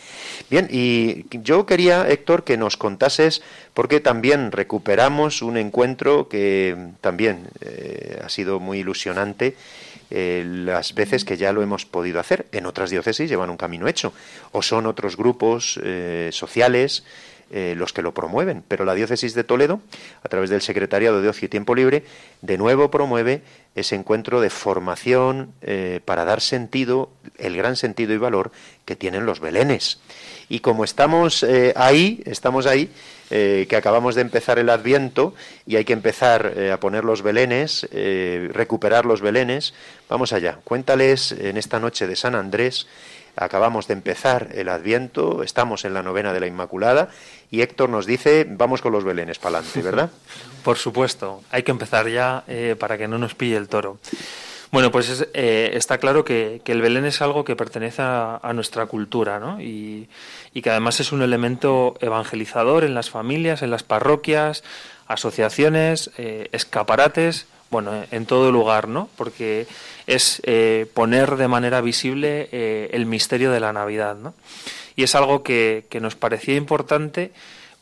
[0.49, 3.43] Bien, y yo quería, Héctor, que nos contases,
[3.73, 9.55] porque también recuperamos un encuentro que también eh, ha sido muy ilusionante.
[10.11, 12.45] Eh, las veces que ya lo hemos podido hacer.
[12.51, 14.11] En otras diócesis llevan un camino hecho.
[14.51, 17.05] O son otros grupos eh, sociales
[17.51, 18.63] eh, los que lo promueven.
[18.67, 19.79] Pero la diócesis de Toledo,
[20.23, 22.03] a través del Secretariado de Ocio y Tiempo Libre,
[22.41, 23.43] de nuevo promueve
[23.75, 28.51] ese encuentro de formación eh, para dar sentido, el gran sentido y valor
[28.83, 29.99] que tienen los belenes.
[30.49, 32.89] Y como estamos eh, ahí, estamos ahí,
[33.27, 35.33] que acabamos de empezar el Adviento
[35.65, 37.89] y hay que empezar a poner los belenes,
[38.51, 39.73] recuperar los belenes,
[40.07, 40.59] vamos allá.
[40.63, 42.85] Cuéntales en esta noche de San Andrés
[43.35, 47.09] acabamos de empezar el Adviento, estamos en la novena de la Inmaculada
[47.51, 50.09] y Héctor nos dice, vamos con los belenes para adelante, ¿verdad?
[50.63, 53.99] Por supuesto, hay que empezar ya eh, para que no nos pille el toro.
[54.71, 59.39] Bueno, pues eh, está claro que, el Belén es algo que pertenece a, nuestra cultura,
[59.39, 59.61] ¿no?
[59.61, 60.09] Y,
[60.61, 64.63] que además es un elemento evangelizador en las familias, en las parroquias,
[65.07, 69.09] asociaciones, eh, escaparates, bueno, en todo lugar, ¿no?
[69.17, 69.67] Porque
[70.07, 74.33] es eh, poner de manera visible eh, el misterio de la Navidad, ¿no?
[74.95, 77.31] Y es algo que, nos parecía importante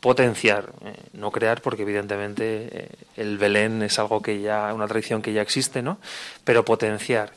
[0.00, 5.32] potenciar, eh, no crear, porque evidentemente el Belén es algo que ya, una tradición que
[5.32, 5.98] ya existe, ¿no?
[6.44, 7.32] Pero potenciar.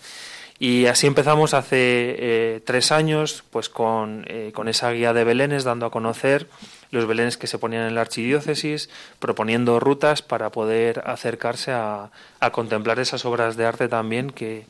[0.60, 5.92] Y así empezamos hace tres años, pues con, con esa guía de Belénes, dando a
[5.92, 6.48] conocer
[6.92, 12.12] los belenes que se ponían en la archidiócesis, proponiendo rutas para poder acercarse a,
[12.52, 14.66] contemplar esas obras de arte también que,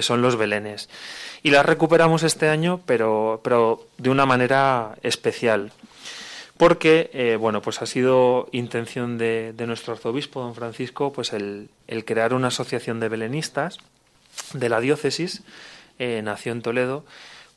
[0.00, 0.88] son los belenes.
[1.42, 5.72] Y las recuperamos este año, pero, pero de una manera especial.
[6.56, 11.70] Porque, eh, bueno, pues ha sido intención de, nuestro arzobispo, don Francisco, pues el,
[12.04, 13.78] crear una asociación de belenistas
[14.52, 15.42] de la diócesis,
[15.98, 17.04] eh, nació en Toledo,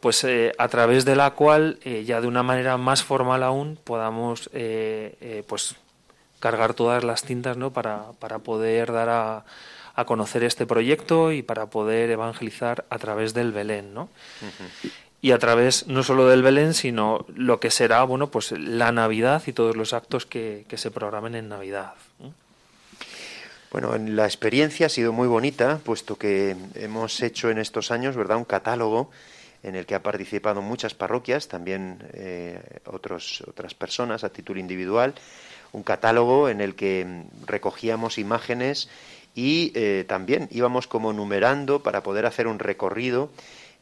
[0.03, 3.79] pues eh, a través de la cual eh, ya de una manera más formal aún
[3.81, 5.75] podamos eh, pues
[6.41, 7.71] cargar todas las tintas ¿no?
[7.71, 9.45] para, para poder dar a,
[9.95, 14.09] a, conocer este proyecto y para poder evangelizar a través del Belén ¿no?
[15.21, 19.41] y a través no solo del Belén sino lo que será bueno pues la Navidad
[19.47, 21.93] y todos los actos que, que se programen en Navidad
[23.71, 28.37] Bueno, la experiencia ha sido muy bonita, puesto que hemos hecho en estos años, ¿verdad?,
[28.37, 29.09] un catálogo
[29.63, 35.15] en el que ha participado muchas parroquias, también eh, otras personas a título individual,
[35.71, 38.89] un catálogo en el que mm, recogíamos imágenes
[39.35, 43.29] y eh, también íbamos como numerando para poder hacer un recorrido.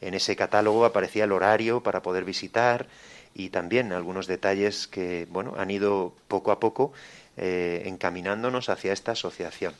[0.00, 2.86] En ese catálogo aparecía el horario para poder visitar
[3.34, 6.92] y también algunos detalles que bueno han ido poco a poco
[7.36, 9.74] eh, encaminándonos hacia esta asociación.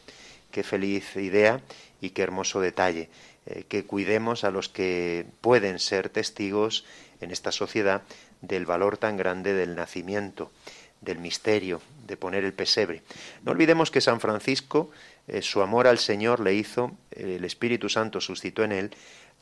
[0.50, 1.60] Qué feliz idea
[2.00, 3.08] y qué hermoso detalle.
[3.44, 6.84] Eh, que cuidemos a los que pueden ser testigos
[7.20, 8.02] en esta sociedad
[8.40, 10.52] del valor tan grande del nacimiento,
[11.00, 13.02] del misterio, de poner el pesebre.
[13.42, 14.90] No olvidemos que San Francisco,
[15.28, 18.90] eh, su amor al Señor le hizo, el Espíritu Santo suscitó en él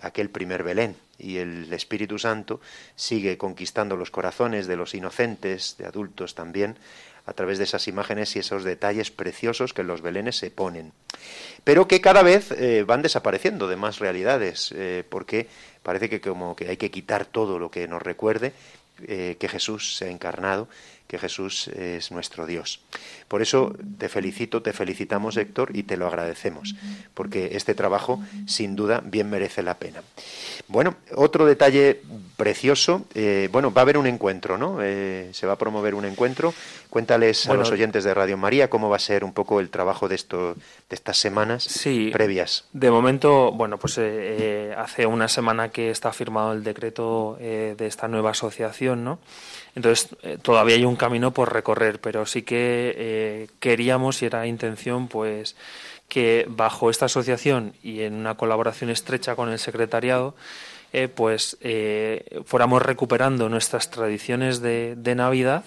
[0.01, 2.61] aquel primer Belén y el Espíritu Santo
[2.97, 6.77] sigue conquistando los corazones de los inocentes, de adultos también,
[7.27, 10.93] a través de esas imágenes y esos detalles preciosos que los belenes se ponen.
[11.65, 15.47] Pero que cada vez eh, van desapareciendo de más realidades, eh, porque
[15.83, 18.53] parece que como que hay que quitar todo lo que nos recuerde
[19.07, 20.69] eh, que Jesús se ha encarnado
[21.11, 22.79] que Jesús es nuestro Dios.
[23.27, 26.77] Por eso te felicito, te felicitamos Héctor y te lo agradecemos,
[27.15, 30.05] porque este trabajo sin duda bien merece la pena.
[30.69, 32.01] Bueno, otro detalle
[32.37, 34.79] precioso, eh, bueno, va a haber un encuentro, ¿no?
[34.83, 36.55] Eh, se va a promover un encuentro.
[36.91, 40.09] Cuéntales a los oyentes de Radio María cómo va a ser un poco el trabajo
[40.09, 41.69] de, esto, de estas semanas
[42.13, 42.67] previas.
[42.73, 48.07] De momento, bueno, pues eh, hace una semana que está firmado el decreto de esta
[48.07, 49.19] nueva asociación, ¿no?
[49.75, 54.47] Entonces, eh, todavía hay un camino por recorrer, pero sí que eh, queríamos y era
[54.47, 55.57] intención, pues,
[56.09, 60.35] que bajo esta asociación y en una colaboración estrecha con el secretariado,
[60.93, 61.57] eh, pues
[62.47, 65.65] fuéramos recuperando nuestras tradiciones de, Navidad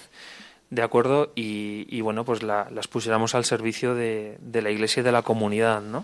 [0.73, 5.21] de acuerdo y, bueno pues las pusiéramos al servicio de, la iglesia y de la
[5.21, 6.03] comunidad no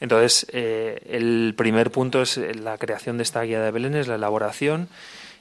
[0.00, 4.14] entonces eh, el primer punto es la creación de esta guía de Belén es la
[4.14, 4.88] elaboración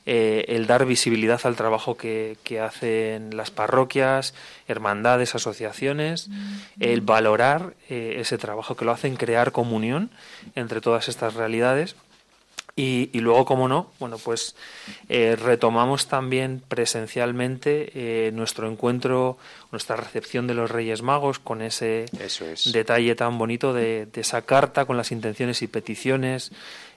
[0.07, 4.33] eh, el dar visibilidad al trabajo que, hacen las parroquias,
[4.67, 6.29] hermandades, asociaciones,
[6.79, 10.09] el valorar eh, ese trabajo que lo hacen, crear comunión
[10.55, 11.95] entre todas estas realidades.
[12.75, 14.55] Y, luego, como no, bueno, pues
[15.07, 19.37] eh, retomamos también presencialmente nuestro encuentro,
[19.71, 22.05] nuestra recepción de los Reyes Magos con ese
[22.73, 26.53] detalle tan bonito de, esa carta con las intenciones y peticiones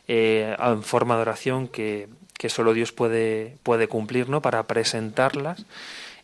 [0.07, 2.09] en forma de oración que,
[2.39, 4.43] que solo Dios puede, puede cumplir, ¿no?
[4.43, 5.64] Para presentarlas,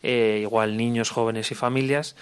[0.02, 2.16] eh, igual niños, jóvenes y familias.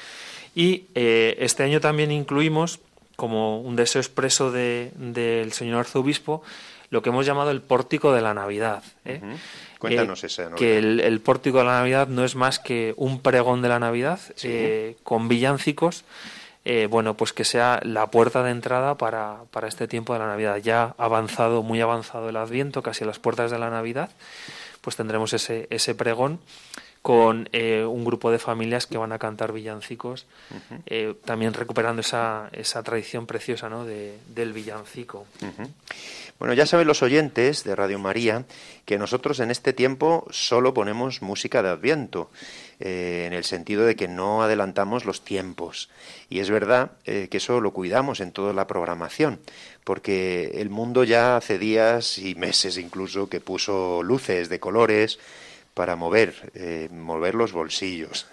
[0.55, 2.81] Y eh, este año también incluimos,
[3.17, 6.43] como un deseo expreso del señor arzobispo,
[6.91, 8.83] lo que hemos llamado el pórtico de la Navidad.
[9.05, 9.21] ¿eh?
[9.79, 10.47] Cuéntanos ese.
[10.57, 14.21] Que el, pórtico de la Navidad no es más que un pregón de la Navidad
[15.03, 16.05] con villancicos
[16.71, 20.27] eh, bueno, pues que sea la puerta de entrada para, para este tiempo de la
[20.27, 20.59] Navidad.
[20.59, 24.11] Ya avanzado, muy avanzado el Adviento, casi a las puertas de la Navidad,
[24.83, 26.41] pues tendremos ese, ese pregón
[27.01, 30.27] con eh, un grupo de familias que van a cantar villancicos,
[30.85, 33.87] eh, también recuperando esa, esa tradición preciosa ¿no?
[33.87, 35.25] de, del villancico.
[36.39, 38.45] Bueno, ya saben los oyentes de Radio María
[38.85, 42.31] que nosotros en este tiempo solo ponemos música de Adviento.
[42.81, 45.91] Eh, en el sentido de que no adelantamos los tiempos.
[46.31, 49.41] Y es verdad eh, que eso lo cuidamos en toda la programación,
[49.83, 55.19] porque el mundo ya hace días y meses incluso que puso luces de colores,
[55.79, 58.27] para mover, eh, mover los bolsillos.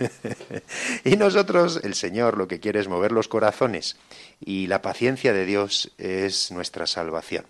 [1.04, 3.98] y nosotros, el Señor, lo que quiere es mover los corazones
[4.44, 7.46] y la paciencia de Dios es nuestra salvación.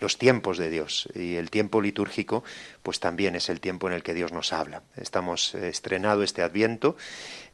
[0.00, 2.44] Los tiempos de Dios y el tiempo litúrgico,
[2.82, 4.82] pues también es el tiempo en el que Dios nos habla.
[4.96, 6.96] Estamos eh, estrenado este Adviento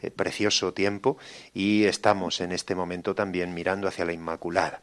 [0.02, 1.16] eh, precioso tiempo
[1.54, 4.80] y estamos en este momento también mirando hacia la Inmaculada.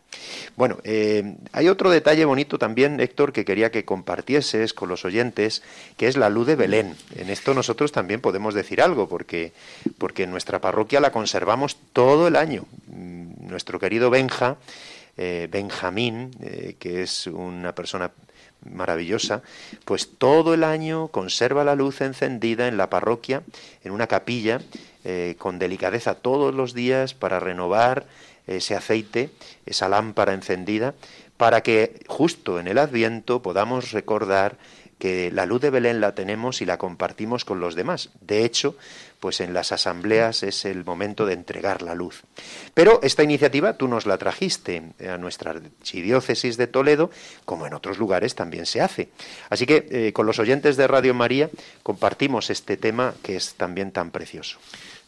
[0.55, 5.61] Bueno, eh, hay otro detalle bonito también, Héctor, que quería que compartieses con los oyentes,
[5.97, 6.95] que es la luz de Belén.
[7.15, 9.51] En esto nosotros también podemos decir algo, porque,
[9.97, 12.65] porque en nuestra parroquia la conservamos todo el año.
[12.87, 14.57] Mm, nuestro querido Benja,
[15.21, 16.31] eh, Benjamín,
[16.79, 18.11] que es una persona
[18.65, 19.41] maravillosa,
[19.85, 23.43] pues todo el año conserva la luz encendida en la parroquia,
[23.83, 24.61] en una capilla,
[25.03, 28.05] eh, con delicadeza todos los días para renovar
[28.47, 29.29] ese aceite,
[29.65, 30.93] esa lámpara encendida,
[31.37, 34.57] para que justo en el Adviento podamos recordar
[34.99, 38.09] que la luz de Belén la tenemos y la compartimos con los demás.
[38.21, 38.75] De hecho,
[39.19, 42.23] pues en las asambleas es el momento de entregar la luz.
[42.73, 47.09] Pero esta iniciativa tú nos la trajiste a nuestra archidiócesis de Toledo,
[47.45, 49.09] como en otros lugares también se hace.
[49.49, 51.49] Así que eh, con los oyentes de Radio María
[51.81, 54.59] compartimos este tema que es también tan precioso.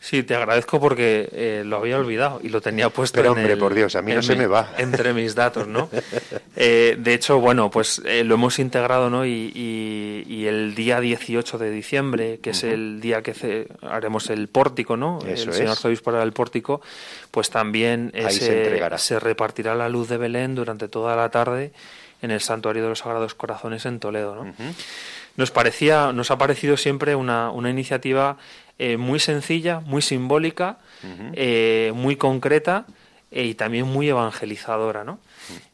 [0.04, 3.76] Sí, te agradezco porque eh, lo había olvidado y lo tenía puesto Pero hombre, por
[3.76, 4.74] Dios, a mí no se me va.
[4.80, 5.90] Entre mis datos, ¿no?
[6.56, 9.28] Eh, de hecho, bueno, pues eh, lo hemos integrado, ¿no?
[9.28, 15.20] Y, el día 18 de diciembre, que es el día que haremos el pórtico, ¿no?
[15.20, 16.02] Eso el señor es.
[16.02, 16.82] para el pórtico,
[17.30, 21.74] pues también se, se, repartirá la luz de Belén durante toda la tarde
[22.24, 24.54] en el Santuario de los Sagrados Corazones en Toledo, ¿no?
[25.38, 28.38] Nos parecía, nos ha parecido siempre una, una iniciativa
[28.84, 30.80] eh, muy sencilla, muy simbólica,
[31.34, 32.88] eh, muy concreta
[33.30, 35.20] eh, y también muy evangelizadora, ¿no?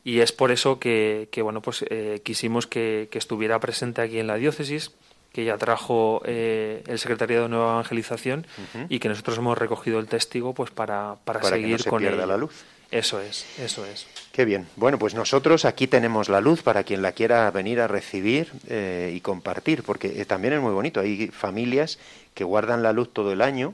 [0.03, 1.85] Y es por eso que, bueno, pues
[2.23, 4.91] quisimos que, estuviera presente aquí en la diócesis,
[5.31, 8.45] que ya trajo el Secretariado de Nueva Evangelización
[8.89, 12.35] y que nosotros hemos recogido el testigo pues para, para, seguir que con pierda la
[12.35, 12.65] luz.
[12.91, 14.05] Eso es, eso es.
[14.37, 14.67] Qué bien.
[14.75, 19.19] Bueno, pues nosotros aquí tenemos la luz para quien la quiera venir a recibir y
[19.21, 20.99] compartir, porque también es muy bonito.
[20.99, 21.97] Hay familias
[22.35, 23.73] que guardan la luz todo el año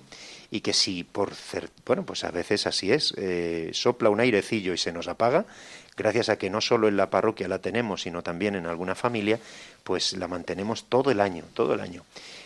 [0.51, 1.34] y que si por
[1.86, 5.45] bueno pues a veces así es eh, sopla un airecillo y se nos apaga
[5.97, 9.39] gracias a que no solo en la parroquia la tenemos sino también en alguna familia
[9.84, 12.05] pues la mantenemos todo el año todo el año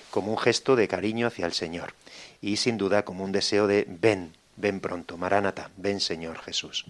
[0.10, 1.94] como un gesto de cariño hacia el Señor
[2.42, 6.86] y sin duda como un deseo de ven ven pronto Maránata ven Señor Jesús.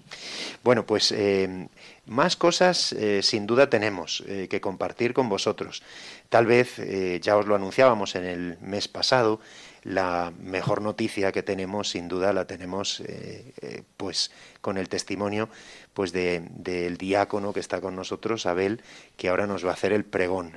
[0.64, 1.68] Bueno pues eh,
[2.06, 5.84] más cosas eh, sin duda tenemos que compartir con vosotros.
[6.30, 9.40] Tal vez, eh, ya os lo anunciábamos en el mes pasado,
[9.84, 15.50] la mejor noticia que tenemos, sin duda, la tenemos eh, eh, pues con el testimonio
[15.94, 18.82] pues del diácono que está con nosotros, Abel,
[19.16, 20.54] que ahora nos va a hacer el pregón,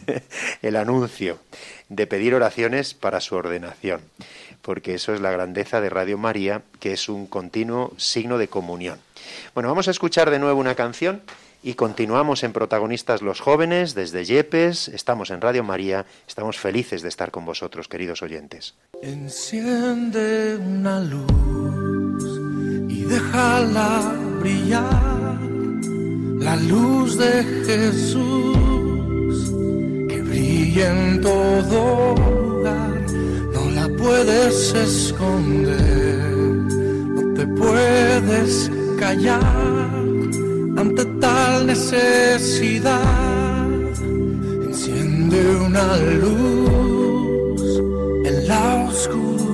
[0.62, 1.38] el anuncio
[1.88, 4.00] de pedir oraciones para su ordenación,
[4.60, 8.98] porque eso es la grandeza de Radio María, que es un continuo signo de comunión.
[9.54, 11.22] Bueno, vamos a escuchar de nuevo una canción
[11.62, 17.08] y continuamos en Protagonistas los Jóvenes desde Yepes, estamos en Radio María, estamos felices de
[17.08, 18.74] estar con vosotros, queridos oyentes.
[19.00, 22.40] Enciende una luz
[22.88, 25.38] y déjala brillar,
[26.40, 29.52] la luz de Jesús
[30.08, 33.00] que brilla en todo lugar,
[33.52, 40.11] no la puedes esconder, no te puedes callar
[40.82, 43.00] ante tal necesidad.
[44.66, 47.62] Enciende una luz
[48.28, 49.51] en la oscuridad.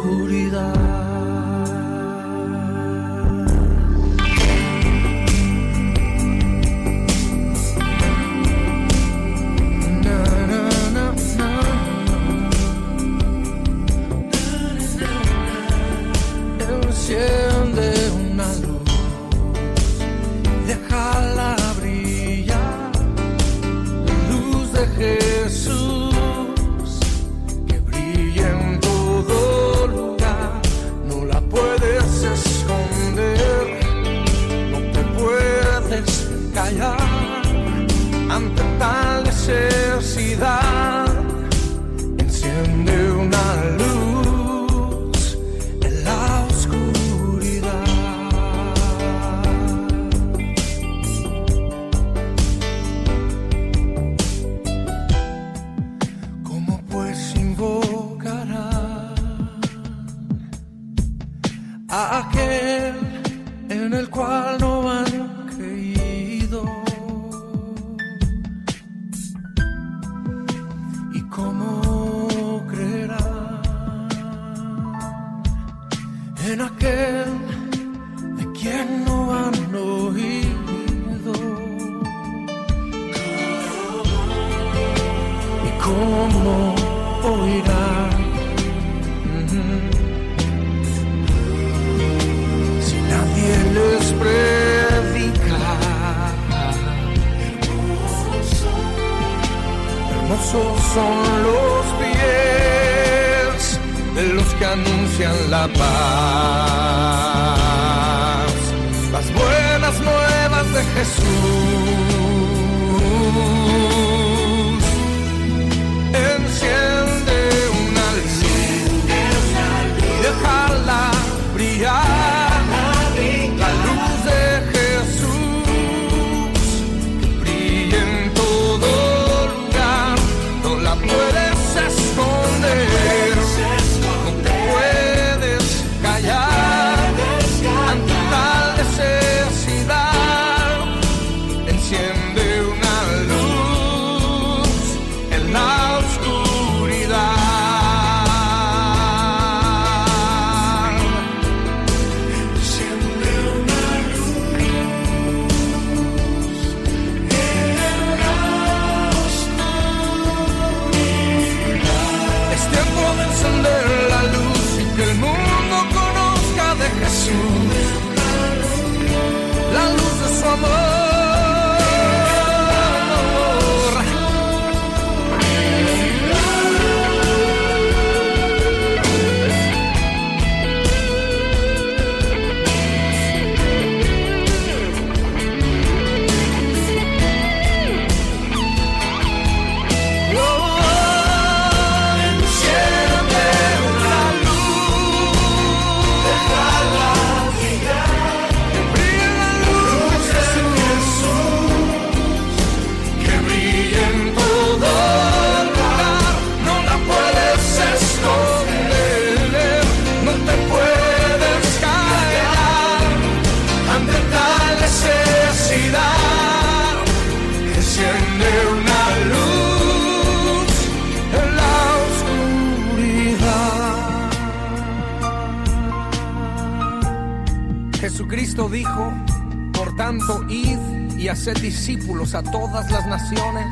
[231.29, 233.67] Y haced discípulos a todas las naciones,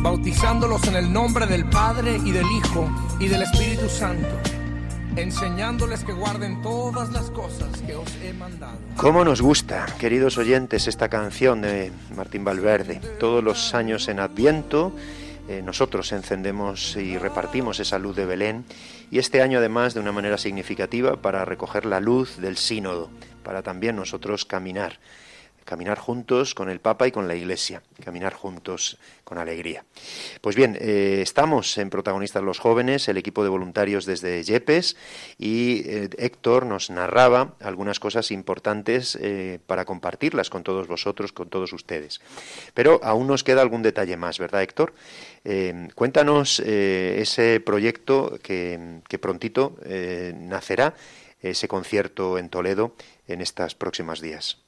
[0.00, 2.88] bautizándolos en el nombre del Padre y del Hijo
[3.18, 4.28] y del Espíritu Santo,
[5.16, 8.78] enseñándoles que guarden todas las cosas que os he mandado.
[8.96, 13.00] ¿Cómo nos gusta, queridos oyentes, esta canción de Martín Valverde?
[13.18, 14.92] Todos los años en Adviento
[15.48, 18.64] eh, nosotros encendemos y repartimos esa luz de Belén
[19.10, 23.10] y este año además de una manera significativa para recoger la luz del sínodo,
[23.42, 25.00] para también nosotros caminar
[25.64, 29.84] caminar juntos con el Papa y con la Iglesia, caminar juntos con alegría.
[30.40, 34.96] Pues bien, eh, estamos en Protagonistas los Jóvenes, el equipo de voluntarios desde Yepes,
[35.38, 41.48] y eh, Héctor nos narraba algunas cosas importantes eh, para compartirlas con todos vosotros, con
[41.48, 42.20] todos ustedes.
[42.74, 44.94] Pero aún nos queda algún detalle más, ¿verdad, Héctor?
[45.94, 49.76] cuéntanos ese proyecto que, que prontito
[50.34, 50.94] nacerá,
[51.42, 52.96] ese concierto en Toledo
[53.28, 54.63] en estas próximas días.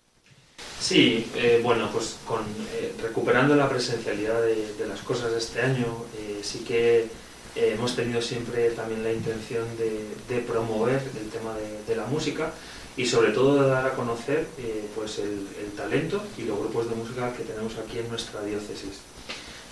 [0.86, 2.42] Sí, eh, bueno, pues con,
[2.72, 7.08] eh, recuperando la presencialidad de, las cosas de este año, eh, sí que
[7.56, 11.56] hemos tenido siempre también la intención de, promover el tema
[11.88, 12.52] de, la música
[12.96, 14.46] y sobre todo de dar a conocer
[14.94, 19.00] pues el, talento y los grupos de música que tenemos aquí en nuestra diócesis.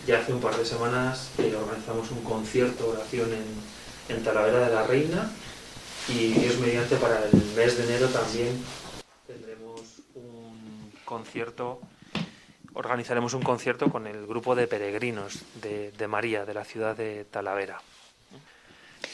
[0.09, 4.82] Ya hace un par de semanas organizamos un concierto, oración en, en Talavera de la
[4.85, 5.30] Reina
[6.09, 8.59] y Dios mediante para el mes de enero también
[11.14, 11.80] concierto,
[12.72, 17.80] organizaremos un concierto con el grupo de peregrinos de, María, de la ciudad de Talavera.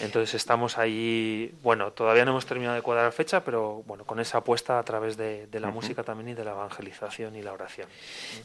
[0.00, 4.38] Entonces estamos ahí, bueno, todavía no hemos terminado de cuadrar fecha, pero bueno, con esa
[4.38, 7.86] apuesta a través de, la música también y de la evangelización y la oración.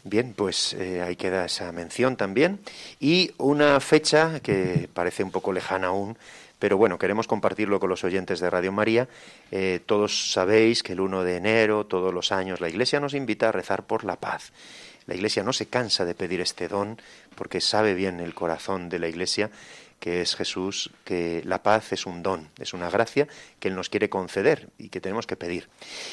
[0.04, 2.60] Bien, pues eh, ahí queda esa mención también.
[3.00, 6.18] Y una fecha que parece un poco lejana aún,
[6.66, 9.08] pero bueno, queremos compartirlo con los oyentes de Radio María.
[9.52, 13.50] Eh, todos sabéis que el 1 de enero, todos los años, la Iglesia nos invita
[13.50, 14.52] a rezar por la paz.
[15.06, 17.00] La Iglesia no se cansa de pedir este don
[17.36, 19.52] porque sabe bien el corazón de la Iglesia
[20.00, 23.28] que es Jesús, que la paz es un don, es una gracia
[23.60, 25.68] que Él nos quiere conceder y que tenemos que pedir.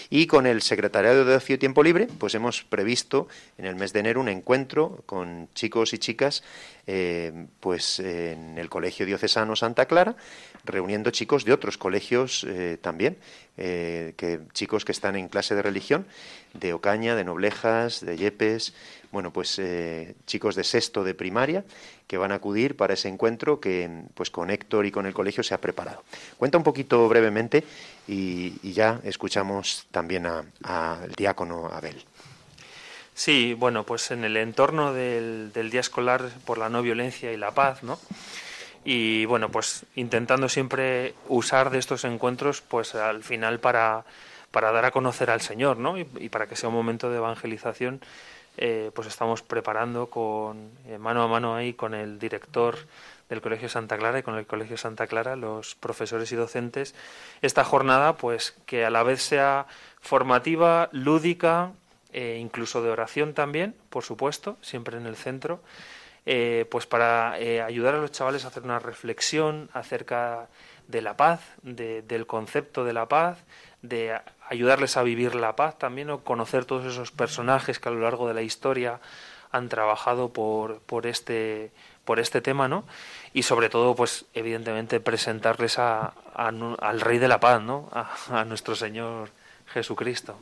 [0.08, 3.28] Y con el Secretariado de Ocio y Tiempo Libre, pues hemos previsto
[3.58, 6.42] en el mes de enero un encuentro con chicos y chicas
[6.86, 10.16] eh, pues en el Colegio Diocesano Santa Clara,
[10.64, 13.16] reuniendo chicos de otros colegios eh, también,
[13.56, 16.06] eh, que chicos que están en clase de religión,
[16.54, 18.74] de Ocaña, de Noblejas, de Yepes,
[19.10, 21.64] bueno, pues eh, chicos de sexto de primaria
[22.06, 25.42] que van a acudir para ese encuentro que pues con Héctor y con el colegio
[25.42, 26.02] se ha preparado.
[26.38, 27.64] Cuenta un poquito brevemente
[28.08, 32.02] y, ya escuchamos también al diácono Abel.
[33.14, 37.52] Sí, bueno, pues en el entorno del, día escolar por la no violencia y la
[37.52, 37.98] paz, ¿no?
[38.84, 44.04] Y bueno, pues intentando siempre usar de estos encuentros, pues al final para,
[44.50, 45.98] para dar a conocer al Señor, ¿no?
[45.98, 48.00] Y, para que sea un momento de evangelización
[48.58, 52.76] eh, pues estamos preparando con eh, mano a mano ahí con el director
[53.30, 56.94] del Colegio Santa Clara y con el Colegio Santa Clara, los profesores y docentes,
[57.40, 59.66] esta jornada, pues que a la vez sea
[60.02, 61.72] formativa, lúdica,
[62.12, 65.60] e incluso de oración también, por supuesto, siempre en el centro,
[66.24, 70.48] pues para ayudar a los chavales a hacer una reflexión acerca
[70.88, 73.38] de la paz, del concepto de la paz,
[73.82, 78.00] de ayudarles a vivir la paz también o conocer todos esos personajes que a lo
[78.00, 79.00] largo de la historia
[79.50, 81.72] han trabajado por, por este
[82.04, 82.84] por este tema, ¿no?
[83.32, 87.88] Y sobre todo, pues, evidentemente, presentarles a, al Rey de la Paz, ¿no?
[87.92, 89.30] A, nuestro Señor
[89.72, 90.36] Jesucristo.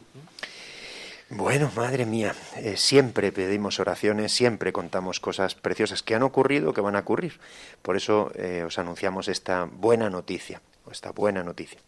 [1.33, 6.81] Bueno, madre mía, eh, siempre pedimos oraciones, siempre contamos cosas preciosas que han ocurrido, que
[6.81, 7.39] van a ocurrir.
[7.83, 10.61] Por eso eh, os anunciamos esta buena noticia
[10.91, 11.79] esta buena noticia.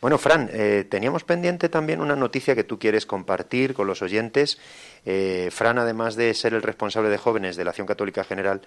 [0.00, 4.56] Bueno, Fran, eh, teníamos pendiente también una noticia que tú quieres compartir con los oyentes.
[5.50, 8.62] Fran, además de ser el responsable de jóvenes de la Acción Católica General,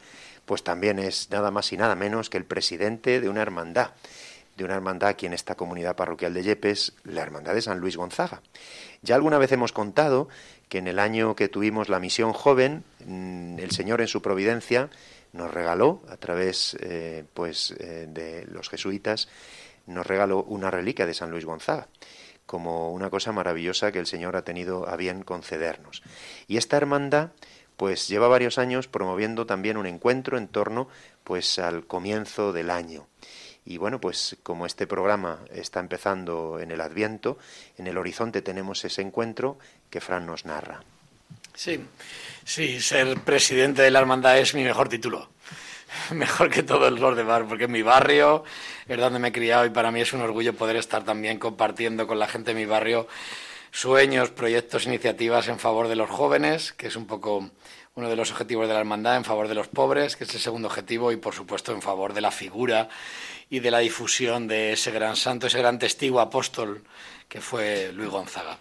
[0.45, 3.89] pues también es nada más y nada menos que el presidente de una hermandad,
[4.57, 7.97] de una hermandad aquí en esta comunidad parroquial de Yepes, la Hermandad de San Luis
[7.97, 8.41] Gonzaga.
[9.01, 10.29] Ya alguna vez hemos contado
[10.69, 14.89] que en el año que tuvimos la misión joven, mm, el Señor en su providencia
[15.33, 19.29] nos regaló a través eh, pues de los jesuitas
[19.87, 21.87] nos regaló una reliquia de San Luis Gonzaga
[22.45, 26.03] como una cosa maravillosa que el Señor ha tenido a bien concedernos.
[26.47, 27.29] Y esta hermandad
[27.77, 30.89] pues lleva varios años promoviendo también un encuentro en torno
[31.23, 33.07] pues al comienzo del año.
[33.66, 37.38] Y bueno, pues como este programa está empezando en el Adviento,
[37.78, 39.59] en el horizonte tenemos ese encuentro
[39.89, 40.82] que Fran nos narra.
[41.53, 41.80] Sí,
[42.43, 45.30] sí, ser presidente de la hermandad es mi mejor título.
[46.12, 48.43] mejor que todo el Lord de Bar, porque es mi barrio,
[48.88, 52.07] es donde me he criado y para mí es un orgullo poder estar también compartiendo
[52.07, 53.07] con la gente de mi barrio
[53.72, 57.49] sueños, proyectos, iniciativas en favor de los jóvenes, que es un poco
[57.95, 60.41] uno de los objetivos de la hermandad, en favor de los pobres, que es el
[60.41, 62.89] segundo objetivo, y por supuesto en favor de la figura
[63.51, 66.81] y de la difusión de ese gran santo, ese gran testigo apóstol
[67.27, 68.57] que fue Luis Gonzaga.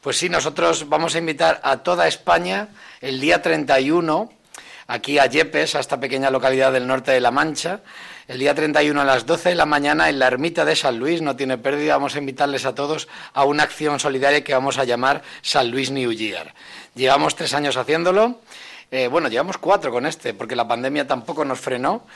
[0.00, 2.68] Pues sí, nosotros vamos a invitar a toda España
[3.02, 4.32] el día 31
[4.86, 7.80] aquí a Yepes, a esta pequeña localidad del norte de La Mancha,
[8.26, 11.20] el día 31 a las 12 de la mañana en la ermita de San Luis,
[11.20, 14.84] no tiene pérdida, vamos a invitarles a todos a una acción solidaria que vamos a
[14.84, 16.54] llamar San Luis New Year.
[16.94, 18.40] Llevamos tres años haciéndolo,
[18.90, 22.06] eh, bueno, llevamos cuatro con este, porque la pandemia tampoco nos frenó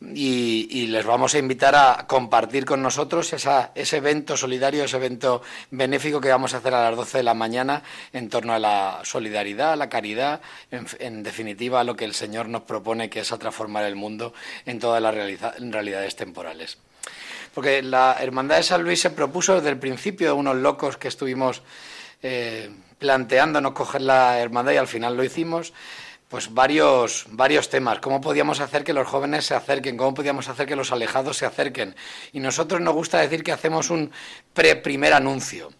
[0.00, 6.20] y, les vamos a invitar a compartir con nosotros ese evento solidario, ese evento benéfico
[6.20, 7.82] que vamos a hacer a las 12 de la mañana
[8.12, 10.40] en torno a la solidaridad, a la caridad,
[10.70, 14.34] en, definitiva a lo que el Señor nos propone, que es a transformar el mundo
[14.66, 16.78] en todas las realidades temporales.
[17.54, 21.08] Porque la Hermandad de San Luis se propuso desde el principio de unos locos que
[21.08, 21.62] estuvimos
[22.22, 25.72] eh, planteándonos coger la hermandad y al final lo hicimos
[26.34, 28.00] pues varios, varios temas.
[28.00, 29.96] ¿Cómo podíamos hacer que los jóvenes se acerquen?
[29.96, 31.94] ¿Cómo podíamos hacer que los alejados se acerquen?
[32.32, 34.10] Y nosotros nos gusta decir que hacemos un
[34.52, 35.70] pre-primer anuncio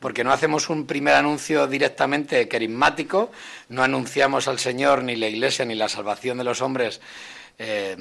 [0.00, 3.30] porque no hacemos un primer anuncio directamente carismático,
[3.68, 7.02] no anunciamos al Señor ni la Iglesia ni la salvación de los hombres
[7.58, 7.94] eh,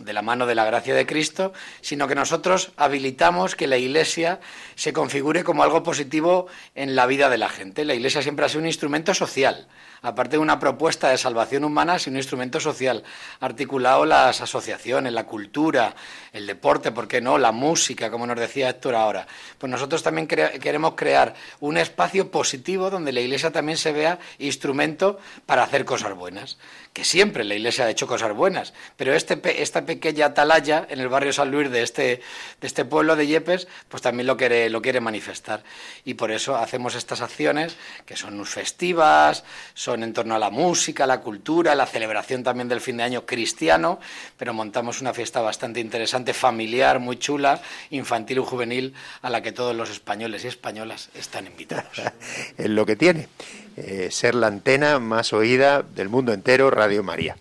[0.00, 1.52] de la mano de la gracia de Cristo,
[1.82, 4.40] sino que nosotros habilitamos que la Iglesia
[4.74, 7.84] se configure como algo positivo en la vida de la gente.
[7.84, 9.68] La Iglesia siempre ha sido un instrumento social
[10.04, 13.02] aparte de una propuesta de salvación humana, es un instrumento social,
[13.40, 15.94] articulado las asociaciones, la cultura,
[16.32, 17.38] el deporte, ¿por qué no?
[17.38, 19.26] La música, como nos decía Héctor ahora.
[19.58, 25.18] Pues nosotros también queremos crear un espacio positivo donde la Iglesia también se vea instrumento
[25.46, 26.58] para hacer cosas buenas
[26.94, 31.08] que siempre la Iglesia ha hecho cosas buenas, pero este, esta pequeña atalaya en el
[31.08, 32.22] barrio San Luis de este,
[32.60, 35.64] de este pueblo de Yepes, pues también lo quiere, lo quiere manifestar.
[36.04, 37.76] Y por eso hacemos estas acciones,
[38.06, 39.42] que son festivas,
[39.74, 43.26] son en torno a la música, la cultura, la celebración también del fin de año
[43.26, 44.00] cristiano,
[44.36, 49.52] pero montamos una fiesta bastante interesante, familiar, muy chula, infantil y juvenil, a la que
[49.52, 52.00] todos los españoles y españolas están invitados.
[52.58, 53.28] es lo que tiene.
[53.76, 57.36] Eh, ser la antena más oída del mundo entero, Radio María.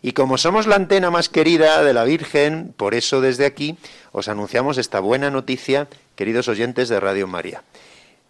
[0.00, 3.76] Y como somos la antena más querida de la Virgen, por eso desde aquí
[4.12, 7.62] os anunciamos esta buena noticia, queridos oyentes de Radio María.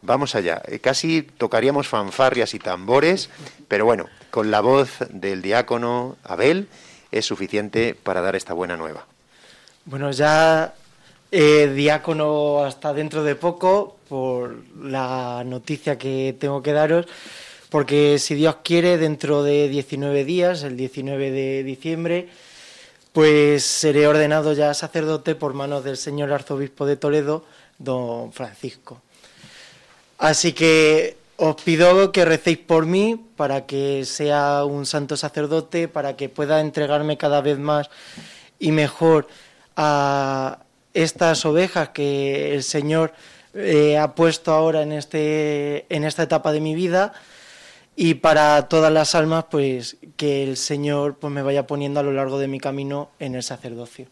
[0.05, 3.31] Vamos allá, eh, casi tocaríamos fanfarrias y tambores,
[3.69, 6.69] pero bueno, con la voz del diácono Abel
[7.11, 9.07] es suficiente para dar esta buena nueva.
[9.87, 10.75] Bueno, ya
[11.31, 17.07] eh, diácono hasta dentro de poco, por la noticia que tengo que daros
[17.75, 22.29] porque si Dios quiere, dentro de 19 días, el 19 de diciembre,
[23.13, 27.45] pues seré ordenado ya sacerdote por manos del señor arzobispo de Toledo,
[27.79, 29.03] don Francisco.
[30.19, 36.17] Así que os pido que recéis por mí para que sea un santo sacerdote, para
[36.17, 37.91] que pueda entregarme cada vez más
[38.59, 39.27] y mejor
[39.77, 40.59] a
[40.95, 43.13] estas ovejas que el Señor
[43.55, 47.13] eh, ha puesto ahora en, este, en esta etapa de mi vida
[47.97, 52.13] y para todas las almas, pues que el Señor pues me vaya poniendo a lo
[52.13, 54.07] largo de mi camino en el sacerdocio.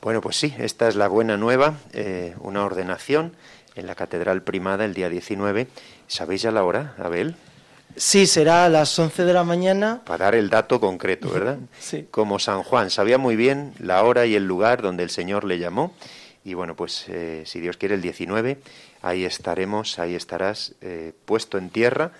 [0.00, 3.34] Bueno, pues sí, esta es la buena nueva, eh, una ordenación
[3.80, 5.66] en la Catedral Primada el día 19.
[6.06, 7.34] ¿Sabéis ya la hora, Abel?
[7.96, 10.02] Sí, será a las 11 de la mañana.
[10.04, 11.58] Para dar el dato concreto, ¿verdad?
[11.80, 12.06] sí.
[12.10, 15.58] Como San Juan sabía muy bien la hora y el lugar donde el Señor le
[15.58, 15.94] llamó.
[16.44, 18.58] Y bueno, pues eh, si Dios quiere, el 19
[19.02, 22.12] ahí estaremos, ahí estarás eh, puesto en tierra.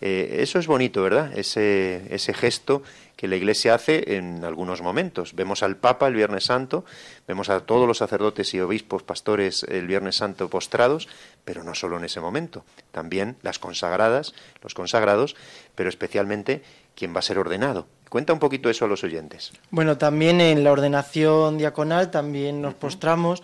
[0.00, 1.36] Eh, eso es bonito, ¿verdad?
[1.36, 2.82] Ese, ese gesto
[3.20, 5.34] que la Iglesia hace en algunos momentos.
[5.34, 6.86] Vemos al Papa el Viernes Santo,
[7.28, 11.06] vemos a todos los sacerdotes y obispos, pastores el Viernes Santo postrados,
[11.44, 15.36] pero no solo en ese momento, también las consagradas, los consagrados,
[15.74, 16.62] pero especialmente
[16.94, 17.86] quien va a ser ordenado.
[18.08, 19.52] Cuenta un poquito eso a los oyentes.
[19.70, 23.42] Bueno, también en la ordenación diaconal también nos postramos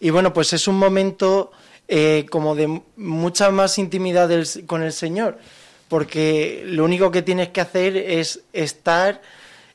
[0.00, 1.52] y bueno, pues es un momento
[1.88, 4.30] eh, como de mucha más intimidad
[4.64, 5.36] con el Señor,
[5.90, 9.20] porque lo único que tienes que hacer es estar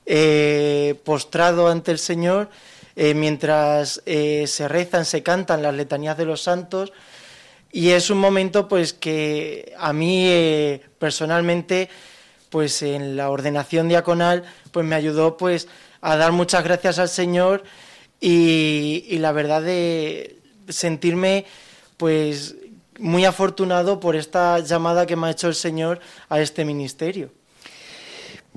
[0.05, 2.49] eh, postrado ante el Señor
[2.95, 6.93] eh, mientras se rezan, se cantan las letanías de los santos,
[7.69, 11.89] y es un momento pues que a mí personalmente
[12.49, 15.67] pues en la ordenación diaconal pues me ayudó pues
[15.99, 17.65] a dar muchas gracias al Señor
[18.21, 20.39] y, y la verdad de
[20.69, 21.45] sentirme
[21.97, 22.55] pues
[22.99, 27.31] muy afortunado por esta llamada que me ha hecho el Señor a este ministerio.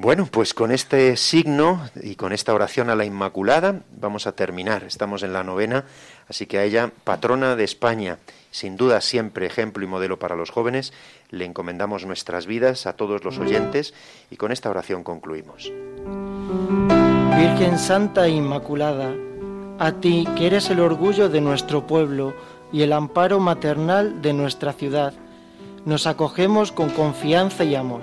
[0.01, 4.85] Bueno, pues con este signo y con esta oración a la Inmaculada vamos a terminar.
[4.85, 5.87] Estamos en la novena,
[6.29, 8.19] así que a ella, patrona de España,
[8.53, 10.93] sin duda siempre ejemplo y modelo para los jóvenes,
[11.31, 13.93] le encomendamos nuestras vidas a todos los oyentes
[14.31, 15.73] y con esta oración concluimos.
[17.37, 19.13] Virgen Santa e Inmaculada,
[19.81, 22.35] a ti que eres el orgullo de nuestro pueblo,
[22.73, 25.15] y el amparo maternal de nuestra ciudad,
[25.85, 28.03] nos acogemos con confianza y amor.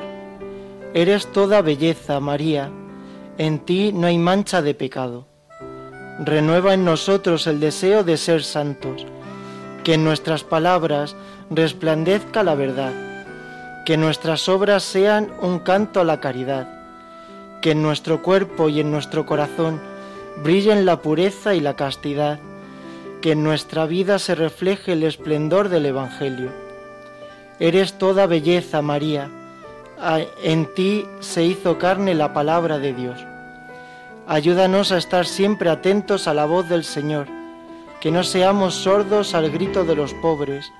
[0.94, 2.72] Eres toda belleza, María,
[3.38, 5.28] en ti no hay mancha de pecado.
[6.18, 9.06] renueva en nosotros el deseo de ser santos,
[9.84, 11.14] que en nuestras palabras
[11.50, 12.94] resplandezca la verdad,
[13.86, 16.70] que nuestras obras sean un canto a la caridad,
[17.62, 19.82] que en nuestro cuerpo y en nuestro corazón
[20.42, 22.40] brillen la pureza y la castidad,
[23.26, 26.52] que en nuestra vida se refleje el esplendor del Evangelio.
[27.60, 29.32] Eres toda belleza, María,
[30.44, 33.26] en ti se hizo carne la palabra de Dios.
[34.28, 37.26] Ayúdanos a estar siempre atentos a la voz del Señor,
[38.00, 40.72] que no seamos sordos al grito de los pobres,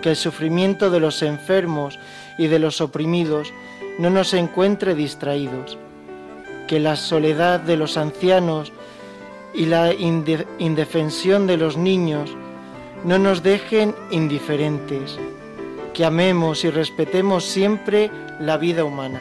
[0.00, 1.98] que el sufrimiento de los enfermos
[2.38, 3.52] y de los oprimidos
[3.98, 5.76] no nos encuentre distraídos,
[6.68, 8.72] que la soledad de los ancianos
[9.54, 12.30] y la indefensión de los niños
[13.04, 15.18] no nos dejen indiferentes,
[15.94, 19.20] que amemos y respetemos siempre la vida humana.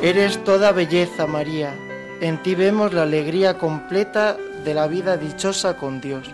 [0.00, 1.74] Eres toda belleza, María.
[2.20, 6.28] En ti vemos la alegría completa de la vida dichosa con Dios.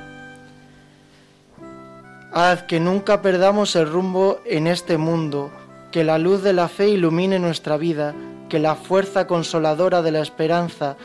[2.32, 5.50] Haz que nunca perdamos el rumbo en este mundo,
[5.90, 8.14] que la luz de la fe ilumine nuestra vida,
[8.48, 10.96] que la fuerza consoladora de la esperanza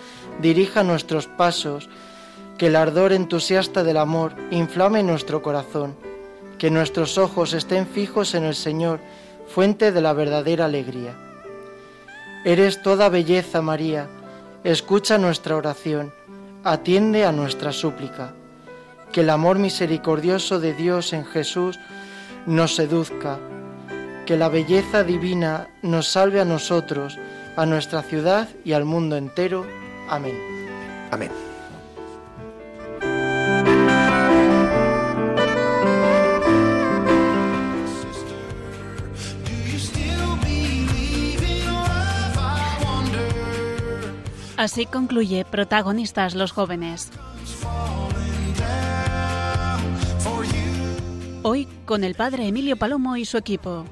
[0.41, 1.89] dirija nuestros pasos,
[2.57, 5.95] que el ardor entusiasta del amor inflame nuestro corazón,
[6.57, 8.99] que nuestros ojos estén fijos en el Señor,
[9.47, 11.13] fuente de la verdadera alegría.
[12.45, 14.07] Eres toda belleza, María.
[14.63, 16.13] Escucha nuestra oración,
[16.63, 18.33] atiende a nuestra súplica.
[19.11, 21.79] Que el amor misericordioso de Dios en Jesús
[22.45, 23.39] nos seduzca.
[24.25, 27.17] Que la belleza divina nos salve a nosotros,
[27.55, 29.65] a nuestra ciudad y al mundo entero.
[30.13, 30.37] Amén.
[31.09, 31.31] Amén.
[44.55, 47.11] Así concluye Protagonistas los jóvenes.
[51.41, 53.85] Hoy con el padre Emilio Palomo y su equipo.